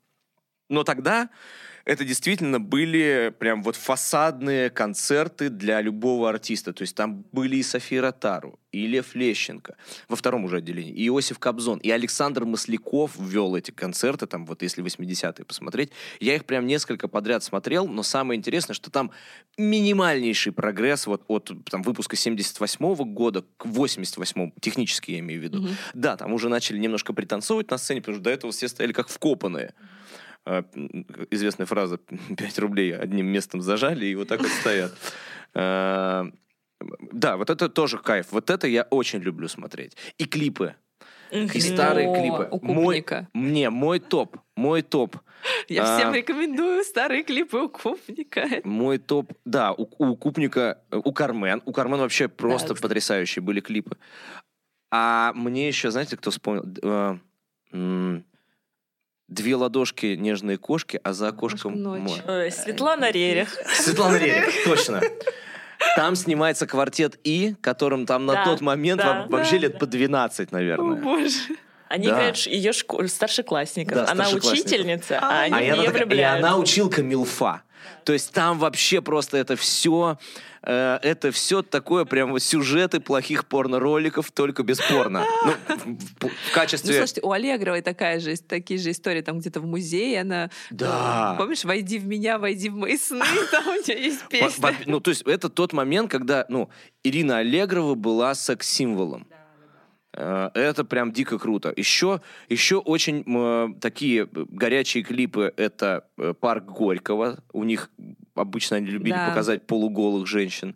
[0.74, 1.30] Но тогда
[1.86, 6.74] это действительно были прям вот фасадные концерты для любого артиста.
[6.74, 9.76] То есть там были и София Ротару, и Лев Лещенко
[10.08, 14.62] во втором уже отделении, и Иосиф Кобзон, и Александр Масляков ввел эти концерты, там вот
[14.62, 15.92] если 80-е посмотреть.
[16.20, 19.12] Я их прям несколько подряд смотрел, но самое интересное, что там
[19.58, 25.62] минимальнейший прогресс вот от там, выпуска 78-го года к 88-му, технически я имею в виду.
[25.62, 25.76] Mm-hmm.
[25.94, 29.10] Да, там уже начали немножко пританцовывать на сцене, потому что до этого все стояли как
[29.10, 29.74] вкопанные.
[31.32, 31.98] Известная фраза
[32.38, 34.94] 5 рублей одним местом зажали и вот так вот стоят.
[35.54, 36.26] А,
[37.12, 38.28] да, вот это тоже кайф.
[38.32, 39.96] Вот это я очень люблю смотреть.
[40.18, 40.76] И клипы.
[41.32, 42.48] И старые клипы.
[42.52, 45.18] У мой, мне, мой топ, мой топ.
[45.68, 48.48] Я а, всем рекомендую старые клипы у Купника.
[48.64, 51.62] Мой топ, да, у, у Купника, у Кармен.
[51.66, 53.98] У Кармен вообще просто да, потрясающие были клипы.
[54.92, 57.20] А мне еще, знаете, кто вспомнил?
[59.34, 62.22] Две ладошки нежные кошки, а за окошком мой.
[62.28, 63.50] Ой, Светлана Рерих.
[63.74, 65.02] Светлана Рерих, точно.
[65.96, 69.86] Там снимается квартет И, которым там на да, тот момент да, вообще да, лет по
[69.86, 71.00] 12, наверное.
[71.00, 71.40] О, боже.
[71.90, 72.14] Они да.
[72.14, 73.08] говорят, ее школ...
[73.08, 73.96] старшеклассников.
[73.96, 76.38] Да, она учительница, а, а они а в нее влюбляются.
[76.38, 77.64] И она училка Милфа.
[78.04, 80.18] То есть там вообще просто это все,
[80.64, 85.26] э, это все такое прям сюжеты плохих порно-роликов, только без порно.
[85.46, 85.54] Ну,
[86.20, 86.92] в, в качестве...
[86.92, 90.50] Ну, слушайте, у Аллегровой такая же, такие же истории там где-то в музее, она...
[90.72, 91.34] Да.
[91.34, 94.76] Ну, помнишь, «Войди в меня, войди в мои сны», там у нее есть песня.
[94.86, 96.70] Ну, то есть это тот момент, когда, ну,
[97.04, 99.28] Ирина Аллегрова была секс-символом.
[100.16, 101.74] Э, это прям дико круто.
[101.76, 105.54] Еще, еще очень э, такие горячие клипы.
[105.58, 107.40] Это э, парк Горького.
[107.52, 107.90] У них
[108.36, 109.28] обычно они любили да.
[109.30, 110.76] показать полуголых женщин.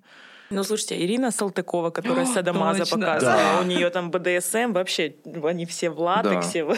[0.50, 3.60] Ну, слушайте, Ирина Салтыкова, которая О, Садамаза показывала, да.
[3.62, 6.78] у нее там БДСМ, вообще, они все в латексе, да.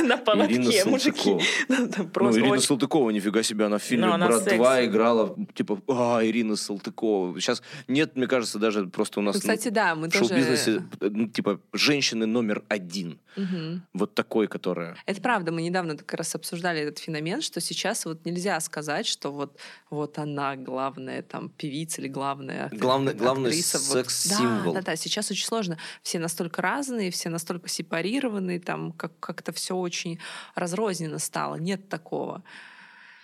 [0.04, 1.30] на полотке, мужики.
[1.68, 2.62] Ну, ну, Ирина очень...
[2.64, 7.40] Салтыкова, нифига себе, она в фильме ну, «Брат 2» играла, типа, а, Ирина Салтыкова.
[7.40, 11.12] Сейчас нет, мне кажется, даже просто у нас ну, кстати, да, мы в шоу-бизнесе, тоже...
[11.12, 13.20] ну, типа, женщины номер один.
[13.36, 13.80] Угу.
[13.94, 14.96] Вот такой, которая...
[15.06, 19.30] Это правда, мы недавно как раз обсуждали этот феномен, что сейчас вот нельзя сказать, что
[19.30, 19.58] вот,
[19.90, 24.74] вот она главная там певица или главная главный, главный секс-символ.
[24.74, 24.96] Да, да, да.
[24.96, 25.78] Сейчас очень сложно.
[26.02, 30.18] Все настолько разные, все настолько сепарированы, там как- как-то все очень
[30.54, 31.56] разрозненно стало.
[31.56, 32.42] Нет такого,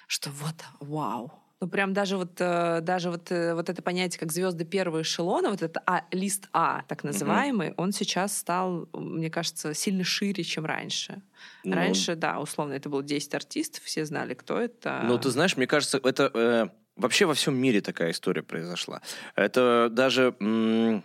[0.06, 4.30] что вот, вау, ну, прям даже вот, э, даже вот, э, вот это понятие, как
[4.30, 7.74] звезды первого эшелона, вот это а, лист А, так называемый, mm-hmm.
[7.78, 11.22] он сейчас стал, мне кажется, сильно шире, чем раньше.
[11.64, 15.00] Ну, раньше, да, условно, это было 10 артистов, все знали, кто это.
[15.04, 16.30] Ну, ты знаешь, мне кажется, это...
[16.34, 19.02] Э Вообще во всем мире такая история произошла.
[19.34, 20.34] Это даже...
[20.40, 21.02] мы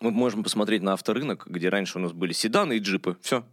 [0.00, 3.16] можем посмотреть на авторынок, где раньше у нас были седаны и джипы.
[3.22, 3.44] Все,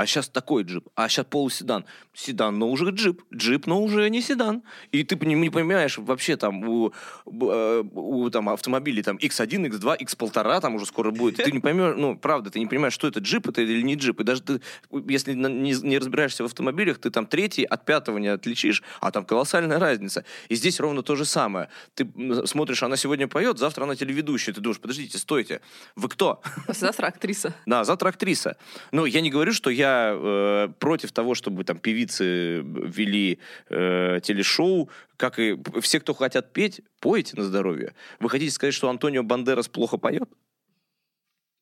[0.00, 1.84] а сейчас такой джип, а сейчас полуседан.
[2.14, 4.62] Седан, но уже джип, джип, но уже не седан.
[4.92, 6.94] И ты не, не понимаешь, вообще там у,
[7.26, 11.36] э, у там, автомобилей там X1, X2, X1,5 там уже скоро будет.
[11.36, 14.20] Ты не поймешь, ну, правда, ты не понимаешь, что это джип это или не джип.
[14.20, 14.62] И даже ты,
[15.06, 19.26] если не, не разбираешься в автомобилях, ты там третий от пятого не отличишь, а там
[19.26, 20.24] колоссальная разница.
[20.48, 21.68] И здесь ровно то же самое.
[21.94, 22.10] Ты
[22.46, 24.54] смотришь, она сегодня поет, завтра она телеведущая.
[24.54, 25.60] Ты думаешь, подождите, стойте,
[25.94, 26.40] вы кто?
[26.68, 27.54] Завтра актриса.
[27.66, 28.56] Да, завтра актриса.
[28.92, 33.38] Но я не говорю, что я э, против того, чтобы там певицы вели
[33.68, 37.94] э, телешоу, как и все, кто хотят петь, пойте на здоровье.
[38.18, 40.28] Вы хотите сказать, что Антонио Бандерас плохо поет?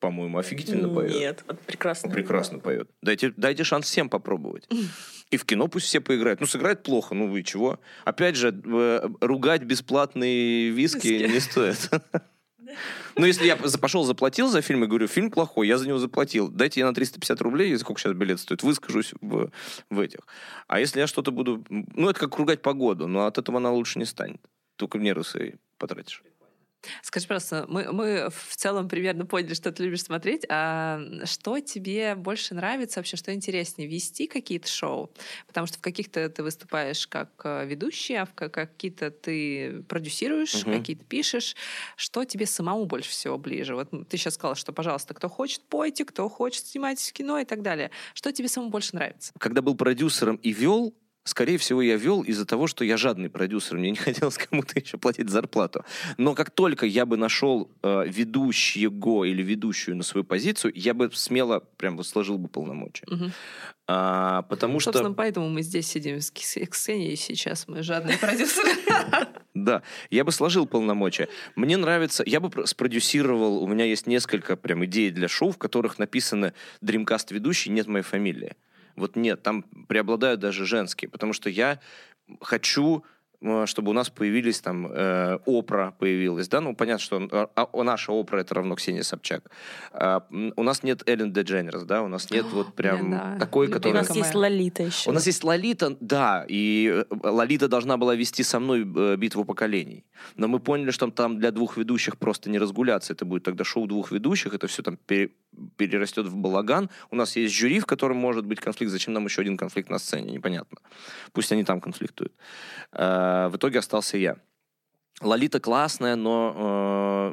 [0.00, 1.12] По-моему, офигительно поет.
[1.12, 2.10] Нет, он прекрасно.
[2.10, 2.88] прекрасно поет.
[3.02, 4.68] Дайте, дайте шанс всем попробовать.
[5.30, 6.40] И в кино пусть все поиграют.
[6.40, 7.80] Ну, сыграет плохо, ну вы чего?
[8.04, 11.32] Опять же, э, ругать бесплатные виски, виски.
[11.32, 11.90] не стоит.
[13.16, 16.48] Ну, если я пошел, заплатил за фильм и говорю, фильм плохой, я за него заплатил,
[16.48, 19.50] дайте я на 350 рублей, сколько сейчас билет стоит, выскажусь в,
[19.90, 20.20] в этих.
[20.66, 21.64] А если я что-то буду...
[21.68, 24.40] Ну, это как ругать погоду, но от этого она лучше не станет.
[24.76, 26.22] Только нервы свои потратишь.
[27.02, 32.14] Скажи, просто, мы, мы в целом примерно поняли, что ты любишь смотреть, а что тебе
[32.14, 35.10] больше нравится вообще, что интереснее, вести какие-то шоу?
[35.46, 40.72] Потому что в каких-то ты выступаешь как э, ведущий, а в какие-то ты продюсируешь, угу.
[40.72, 41.56] какие-то пишешь.
[41.96, 43.74] Что тебе самому больше всего ближе?
[43.74, 47.62] Вот ты сейчас сказал, что, пожалуйста, кто хочет, пойте, кто хочет, снимать кино и так
[47.62, 47.90] далее.
[48.14, 49.32] Что тебе самому больше нравится?
[49.38, 50.94] Когда был продюсером и вел,
[51.24, 54.98] скорее всего, я вел из-за того, что я жадный продюсер, мне не хотелось кому-то еще
[54.98, 55.84] платить зарплату.
[56.16, 61.10] Но как только я бы нашел э, ведущего или ведущую на свою позицию, я бы
[61.12, 63.04] смело прям вот сложил бы полномочия.
[63.06, 63.30] Угу.
[63.90, 65.16] А, потому Собственно, что...
[65.16, 68.72] поэтому мы здесь сидим с Ксенией сейчас, мы жадные продюсеры.
[69.54, 71.28] Да, я бы сложил полномочия.
[71.56, 75.98] Мне нравится, я бы спродюсировал, у меня есть несколько прям идей для шоу, в которых
[75.98, 76.52] написано
[76.82, 78.56] Dreamcast ведущий, нет моей фамилии.
[78.98, 81.80] Вот нет, там преобладают даже женские, потому что я
[82.40, 83.04] хочу
[83.66, 88.12] чтобы у нас появились там э, Опра появилась, да, ну понятно, что а, а, наша
[88.12, 89.50] Опра это равно Ксения Собчак.
[89.92, 90.26] А,
[90.56, 93.92] у нас нет Эллен Дедженерс, да, у нас нет вот прям да, такой, который...
[93.92, 95.10] У нас есть Лолита еще.
[95.10, 99.44] У нас есть Лолита, да, и э, Лолита должна была вести со мной э, битву
[99.44, 100.04] поколений,
[100.36, 103.86] но мы поняли, что там для двух ведущих просто не разгуляться, это будет тогда шоу
[103.86, 105.30] двух ведущих, это все там пере,
[105.76, 106.90] перерастет в балаган.
[107.10, 109.98] У нас есть жюри, в котором может быть конфликт, зачем нам еще один конфликт на
[109.98, 110.78] сцене, непонятно.
[111.32, 112.32] Пусть они там конфликтуют.
[112.92, 114.36] Э, в итоге остался я.
[115.20, 117.32] Лолита классная, но э,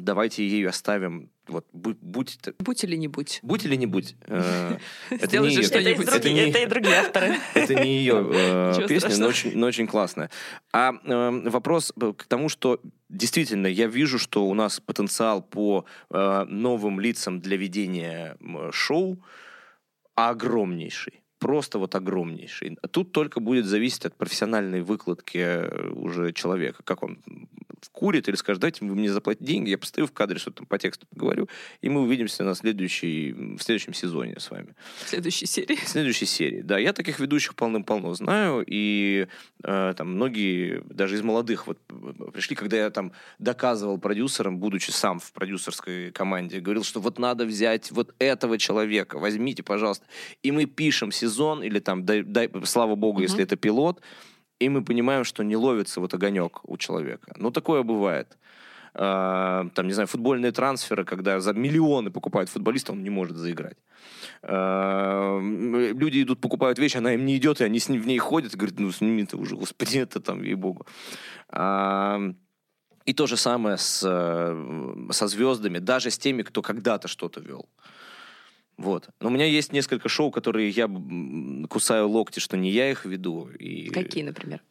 [0.00, 1.30] давайте ее оставим.
[1.46, 3.40] Вот будь, будь, будь или не будь.
[3.42, 4.16] Будь или не будь.
[4.26, 4.76] Э,
[5.10, 6.08] это не что-нибудь.
[6.08, 7.36] Это, не, это и другие авторы.
[7.54, 10.30] Это не ее э, песня, но очень, но очень классная.
[10.72, 16.44] А э, вопрос к тому, что действительно я вижу, что у нас потенциал по э,
[16.44, 18.36] новым лицам для ведения
[18.72, 19.22] шоу
[20.14, 22.78] огромнейший просто вот огромнейший.
[22.90, 27.18] Тут только будет зависеть от профессиональной выкладки э, уже человека, как он
[27.92, 30.78] курит или скажет, дайте вы мне заплатить деньги, я постою в кадре, что-то там по
[30.78, 31.48] тексту поговорю,
[31.80, 34.74] и мы увидимся на следующей, в следующем сезоне с вами.
[35.04, 35.76] В следующей серии.
[35.76, 36.78] В следующей серии, да.
[36.78, 39.26] Я таких ведущих полным-полно знаю, и
[39.62, 41.78] э, там многие, даже из молодых, вот
[42.32, 47.44] пришли, когда я там доказывал продюсерам, будучи сам в продюсерской команде, говорил, что вот надо
[47.44, 50.06] взять вот этого человека, возьмите, пожалуйста.
[50.42, 53.22] И мы пишем сезон, или там, дай, дай слава богу, mm-hmm.
[53.22, 54.00] если это пилот,
[54.60, 57.34] и мы понимаем, что не ловится вот огонек у человека.
[57.36, 58.38] Ну, такое бывает.
[58.94, 63.76] Uh, там, не знаю, футбольные трансферы, когда за миллионы покупают футболиста, он не может заиграть.
[64.42, 65.40] Uh,
[65.92, 68.54] люди идут, покупают вещь, она им не идет, и они с ним в ней ходят,
[68.54, 70.86] и говорят, ну, сними ты уже, господи, это там, ей-богу.
[71.50, 72.36] Uh,
[73.04, 73.98] и то же самое с,
[75.10, 77.68] со звездами, даже с теми, кто когда-то что-то вел.
[78.76, 79.08] Вот.
[79.20, 80.88] Но у меня есть несколько шоу, которые я
[81.68, 83.48] кусаю локти, что не я их веду.
[83.58, 83.88] И...
[83.90, 84.62] Какие, например?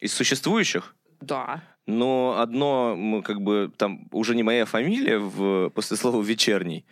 [0.00, 0.96] Из существующих?
[1.20, 1.62] Да.
[1.86, 6.84] Но одно, как бы, там уже не моя фамилия в, после слова «вечерний»,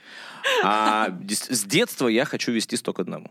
[0.63, 3.31] а с детства я хочу вести «Сто к одному».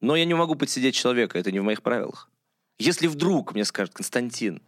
[0.00, 2.30] Но я не могу подсидеть человека, это не в моих правилах.
[2.78, 4.62] Если вдруг мне скажет Константин,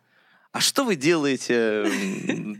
[0.52, 1.86] а что вы делаете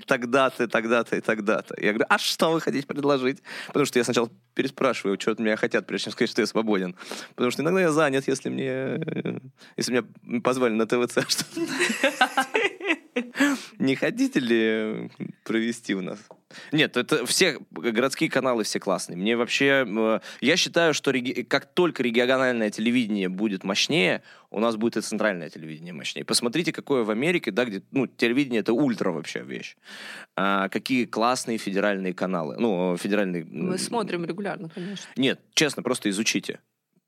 [0.06, 1.74] тогда-то, тогда-то и тогда-то?
[1.80, 3.42] Я говорю, а что вы хотите предложить?
[3.66, 6.94] Потому что я сначала переспрашиваю, что от меня хотят, прежде чем сказать, что я свободен.
[7.34, 9.42] Потому что иногда я занят, если мне,
[9.76, 11.44] если меня позвали на ТВЦ, что
[13.78, 15.10] не хотите ли
[15.44, 16.18] провести у нас?
[16.72, 19.16] Нет, это все городские каналы все классные.
[19.16, 19.86] Мне вообще...
[19.86, 21.42] Э, я считаю, что реги...
[21.42, 26.24] как только региональное телевидение будет мощнее, у нас будет и центральное телевидение мощнее.
[26.24, 27.82] Посмотрите, какое в Америке, да, где...
[27.92, 29.76] Ну, телевидение— это ультра вообще вещь.
[30.36, 32.56] А, какие классные федеральные каналы.
[32.58, 33.44] Ну, федеральные...
[33.44, 35.06] Мы смотрим регулярно, конечно.
[35.16, 36.58] Нет, честно, просто изучите.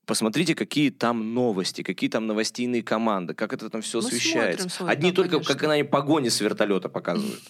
[0.05, 4.69] Посмотрите, какие там новости, какие там новостейные команды, как это там все Мы освещается.
[4.69, 5.55] Смотрим, Одни да, только, конечно.
[5.55, 7.41] как они погони с вертолета показывают.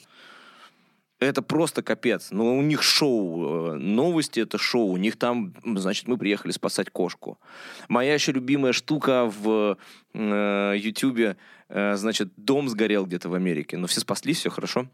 [1.19, 2.29] Это просто капец.
[2.31, 3.73] Но ну, у них шоу.
[3.73, 4.87] Э, новости это шоу.
[4.87, 7.39] У них там, значит, мы приехали спасать кошку.
[7.87, 9.77] Моя еще любимая штука в
[10.13, 11.37] э, Ютубе,
[11.69, 13.77] э, значит, дом сгорел где-то в Америке.
[13.77, 14.87] Но все спаслись, все хорошо.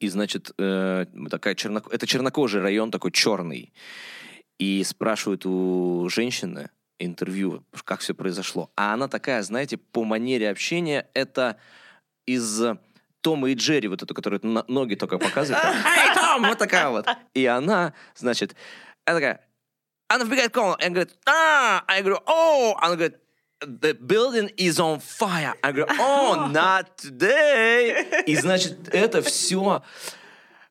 [0.00, 1.80] И, значит, э, такая черно...
[1.90, 3.72] это чернокожий район, такой черный.
[4.58, 8.70] И спрашивают у женщины интервью, как все произошло.
[8.76, 11.58] А она такая, знаете, по манере общения, это
[12.24, 12.62] из
[13.20, 15.62] Тома и Джерри, вот эту, которая ноги только показывает.
[15.84, 16.42] Эй, Том!
[16.46, 17.06] Вот такая вот.
[17.34, 18.54] И она, значит,
[19.04, 19.40] она такая,
[20.08, 23.16] она вбегает в комнату, она говорит, а, а я говорю, о, она говорит,
[23.60, 25.54] the building is on fire.
[25.62, 28.24] Я говорю, oh, not today.
[28.24, 29.82] И, значит, это все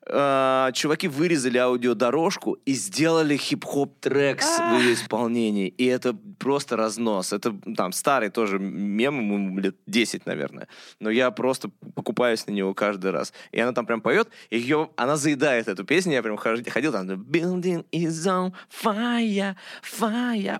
[0.05, 5.67] э, чуваки вырезали аудиодорожку и сделали хип-хоп трек в ее исполнении.
[5.67, 7.33] И это просто разнос.
[7.33, 10.67] Это там старый тоже мем, ему лет 10, наверное.
[10.99, 13.33] Но я просто покупаюсь на него каждый раз.
[13.51, 16.13] И она там прям поет, и ее, она заедает эту песню.
[16.13, 20.59] Я прям ходил там, building is on fire, fire.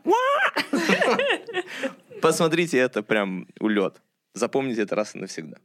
[2.21, 4.01] Посмотрите, это прям улет.
[4.33, 5.57] Запомните это раз и навсегда.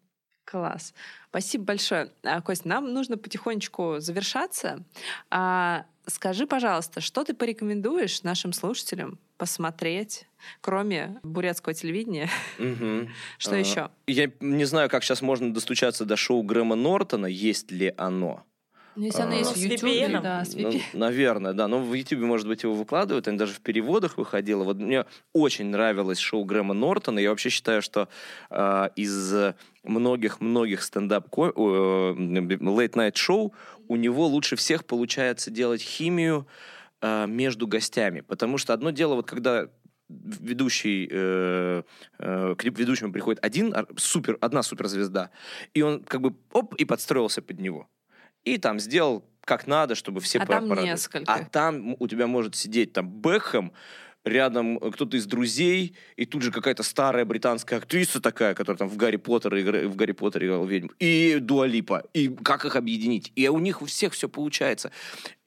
[0.50, 0.94] Класс.
[1.28, 2.10] Спасибо большое.
[2.24, 4.82] А, Кость, нам нужно потихонечку завершаться.
[5.30, 10.26] А, скажи, пожалуйста, что ты порекомендуешь нашим слушателям посмотреть,
[10.60, 12.28] кроме бурятского телевидения?
[12.58, 13.08] Угу.
[13.38, 13.90] Что а, еще?
[14.08, 18.44] Я не знаю, как сейчас можно достучаться до шоу Грэма Нортона, есть ли оно.
[18.96, 20.82] Ну, если оно есть в YouTube, да, с VPN.
[20.92, 21.68] Ну, наверное, да.
[21.68, 24.64] Но в YouTube, может быть, его выкладывают, они даже в переводах выходило.
[24.64, 27.20] Вот мне очень нравилось шоу Грэма Нортона.
[27.20, 28.08] Я вообще считаю, что
[28.50, 31.50] э, из многих-многих стендап э,
[32.92, 33.54] night шоу
[33.88, 36.46] у него лучше всех получается делать химию
[37.00, 38.20] э, между гостями.
[38.20, 39.68] Потому что одно дело, вот когда
[40.08, 41.82] ведущий, э,
[42.18, 45.30] э, к ведущему приходит один супер, одна суперзвезда,
[45.72, 47.88] и он как бы оп, и подстроился под него
[48.44, 51.32] и там сделал как надо, чтобы все а там несколько.
[51.32, 53.72] А там у тебя может сидеть там Бэхэм,
[54.24, 58.96] рядом кто-то из друзей, и тут же какая-то старая британская актриса такая, которая там в
[58.96, 59.88] Гарри Поттере игра...
[59.88, 63.32] в Гарри Поттере играла ведьм, и Дуалипа, и как их объединить?
[63.36, 64.90] И у них у всех все получается.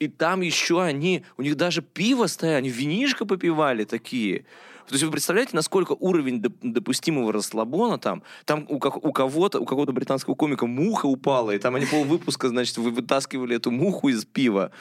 [0.00, 4.44] И там еще они, у них даже пиво стоят, они винишко попивали такие.
[4.86, 9.92] То есть вы представляете, насколько уровень допустимого расслабона там, там у, у кого-то, у какого-то
[9.92, 14.26] британского комика муха упала, и там они пол выпуска, значит, вы вытаскивали эту муху из
[14.26, 14.72] пива.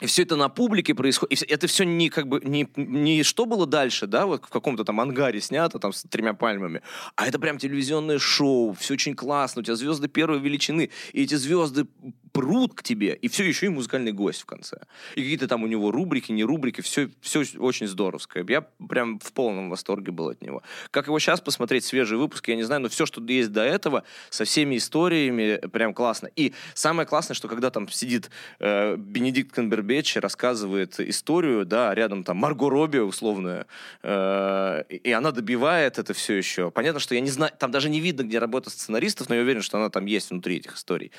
[0.00, 1.42] И все это на публике происходит.
[1.42, 4.84] И это все не как бы не, не что было дальше, да, вот в каком-то
[4.84, 6.82] там ангаре снято, там с тремя пальмами,
[7.16, 11.34] а это прям телевизионное шоу, все очень классно, у тебя звезды первой величины, и эти
[11.34, 11.86] звезды
[12.34, 14.78] прут к тебе, и все еще и музыкальный гость в конце.
[15.14, 18.44] И какие-то там у него рубрики, не рубрики, все, все очень здоровское.
[18.48, 20.64] Я прям в полном восторге был от него.
[20.90, 24.02] Как его сейчас посмотреть, свежий выпуск, я не знаю, но все, что есть до этого,
[24.30, 26.28] со всеми историями, прям классно.
[26.34, 32.38] И самое классное, что когда там сидит э, Бенедикт Камбербэтч, рассказывает историю, да, рядом там
[32.38, 33.66] Марго Робби условная,
[34.02, 36.72] э, и она добивает это все еще.
[36.72, 39.62] Понятно, что я не знаю, там даже не видно, где работа сценаристов, но я уверен,
[39.62, 41.12] что она там есть внутри этих историй.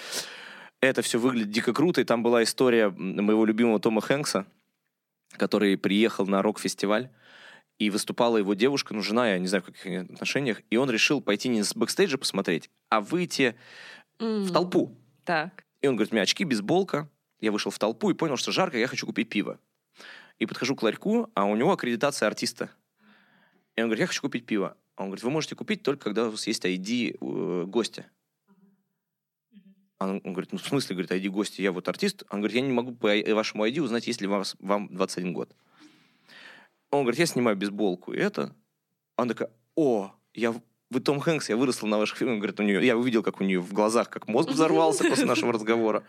[0.82, 4.46] Это все выглядит дико круто, и там была история моего любимого Тома Хэнкса,
[5.38, 7.10] который приехал на рок-фестиваль,
[7.78, 11.22] и выступала его девушка, ну, жена, я не знаю, в каких отношениях, и он решил
[11.22, 13.56] пойти не с бэкстейджа посмотреть, а выйти
[14.20, 14.44] mm.
[14.44, 14.96] в толпу.
[15.26, 15.66] Так.
[15.82, 17.10] И он говорит, у меня очки, бейсболка.
[17.42, 19.60] Я вышел в толпу и понял, что жарко, я хочу купить пиво.
[20.40, 22.70] И подхожу к ларьку, а у него аккредитация артиста.
[23.76, 24.78] И он говорит, я хочу купить пиво.
[24.96, 28.06] А он говорит, вы можете купить только когда у вас есть ID э, гостя.
[30.00, 32.24] Он, он говорит, ну в смысле, говорит, ID гости, я вот артист.
[32.30, 35.56] Он говорит, я не могу по вашему ID узнать, есть ли вас, вам 21 год.
[36.92, 38.56] Он говорит, я снимаю бейсболку, и это.
[39.16, 40.54] Она такая, о, я
[40.92, 42.36] вы Том Хэнкс, я выросла на ваших фильмах.
[42.36, 45.26] Он говорит, у нее, я увидел, как у нее в глазах, как мозг взорвался после
[45.26, 46.04] нашего разговора.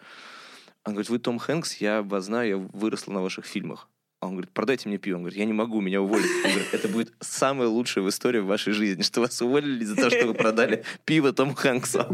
[0.84, 3.88] Он говорит, вы Том Хэнкс, я вас знаю, я выросла на ваших фильмах.
[4.20, 5.16] Он говорит, продайте мне пиво.
[5.16, 6.26] Он говорит, я не могу, меня уволят.
[6.44, 9.96] Он говорит, это будет самое лучшее в истории в вашей жизни, что вас уволили за
[9.96, 12.06] то, что вы продали пиво Том Хэнксу.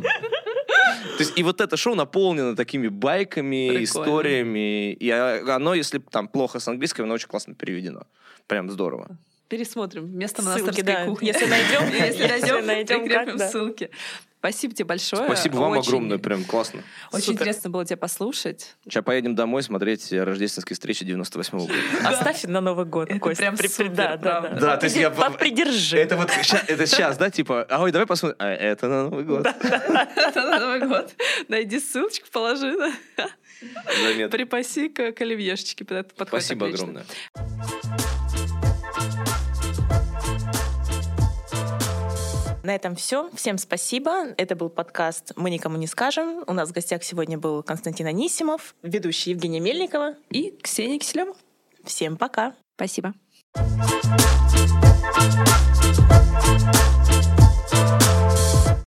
[1.17, 3.85] То есть и вот это шоу наполнено такими байками, Прикольно.
[3.85, 4.93] историями.
[4.93, 8.07] И оно, если там плохо с английским, оно очень классно переведено.
[8.47, 9.19] Прям здорово.
[9.49, 10.17] Пересмотрим.
[10.17, 11.05] Место монастырской да.
[11.05, 11.27] кухни.
[11.27, 12.27] Если найдем, если
[12.63, 13.91] найдем, прикрепим ссылки.
[14.43, 15.23] Спасибо тебе большое.
[15.23, 16.83] Спасибо вам очень, огромное, прям классно.
[17.13, 17.43] Очень Супер.
[17.43, 18.75] интересно было тебя послушать.
[18.83, 21.75] Сейчас поедем домой смотреть рождественские встречи 98 -го года.
[22.09, 23.39] Оставь на Новый год, Это Кость.
[23.39, 24.49] прям супер, да, да, да.
[24.55, 25.11] да то есть я...
[25.11, 25.97] Придержи.
[25.97, 26.29] Это вот
[26.67, 28.37] это сейчас, да, типа, а ой, давай посмотрим.
[28.41, 29.47] А это на Новый год.
[29.63, 31.15] Это на Новый год.
[31.47, 32.77] Найди ссылочку, положи.
[34.29, 35.87] Припаси к оливьешечке.
[36.27, 37.05] Спасибо огромное.
[42.63, 43.29] На этом все.
[43.35, 44.29] Всем спасибо.
[44.37, 46.45] Это был подкаст «Мы никому не скажем».
[46.47, 51.35] У нас в гостях сегодня был Константин Анисимов, ведущий Евгения Мельникова и Ксения Киселева.
[51.85, 52.55] Всем пока.
[52.77, 53.15] Спасибо.
[55.15, 55.82] Thank you.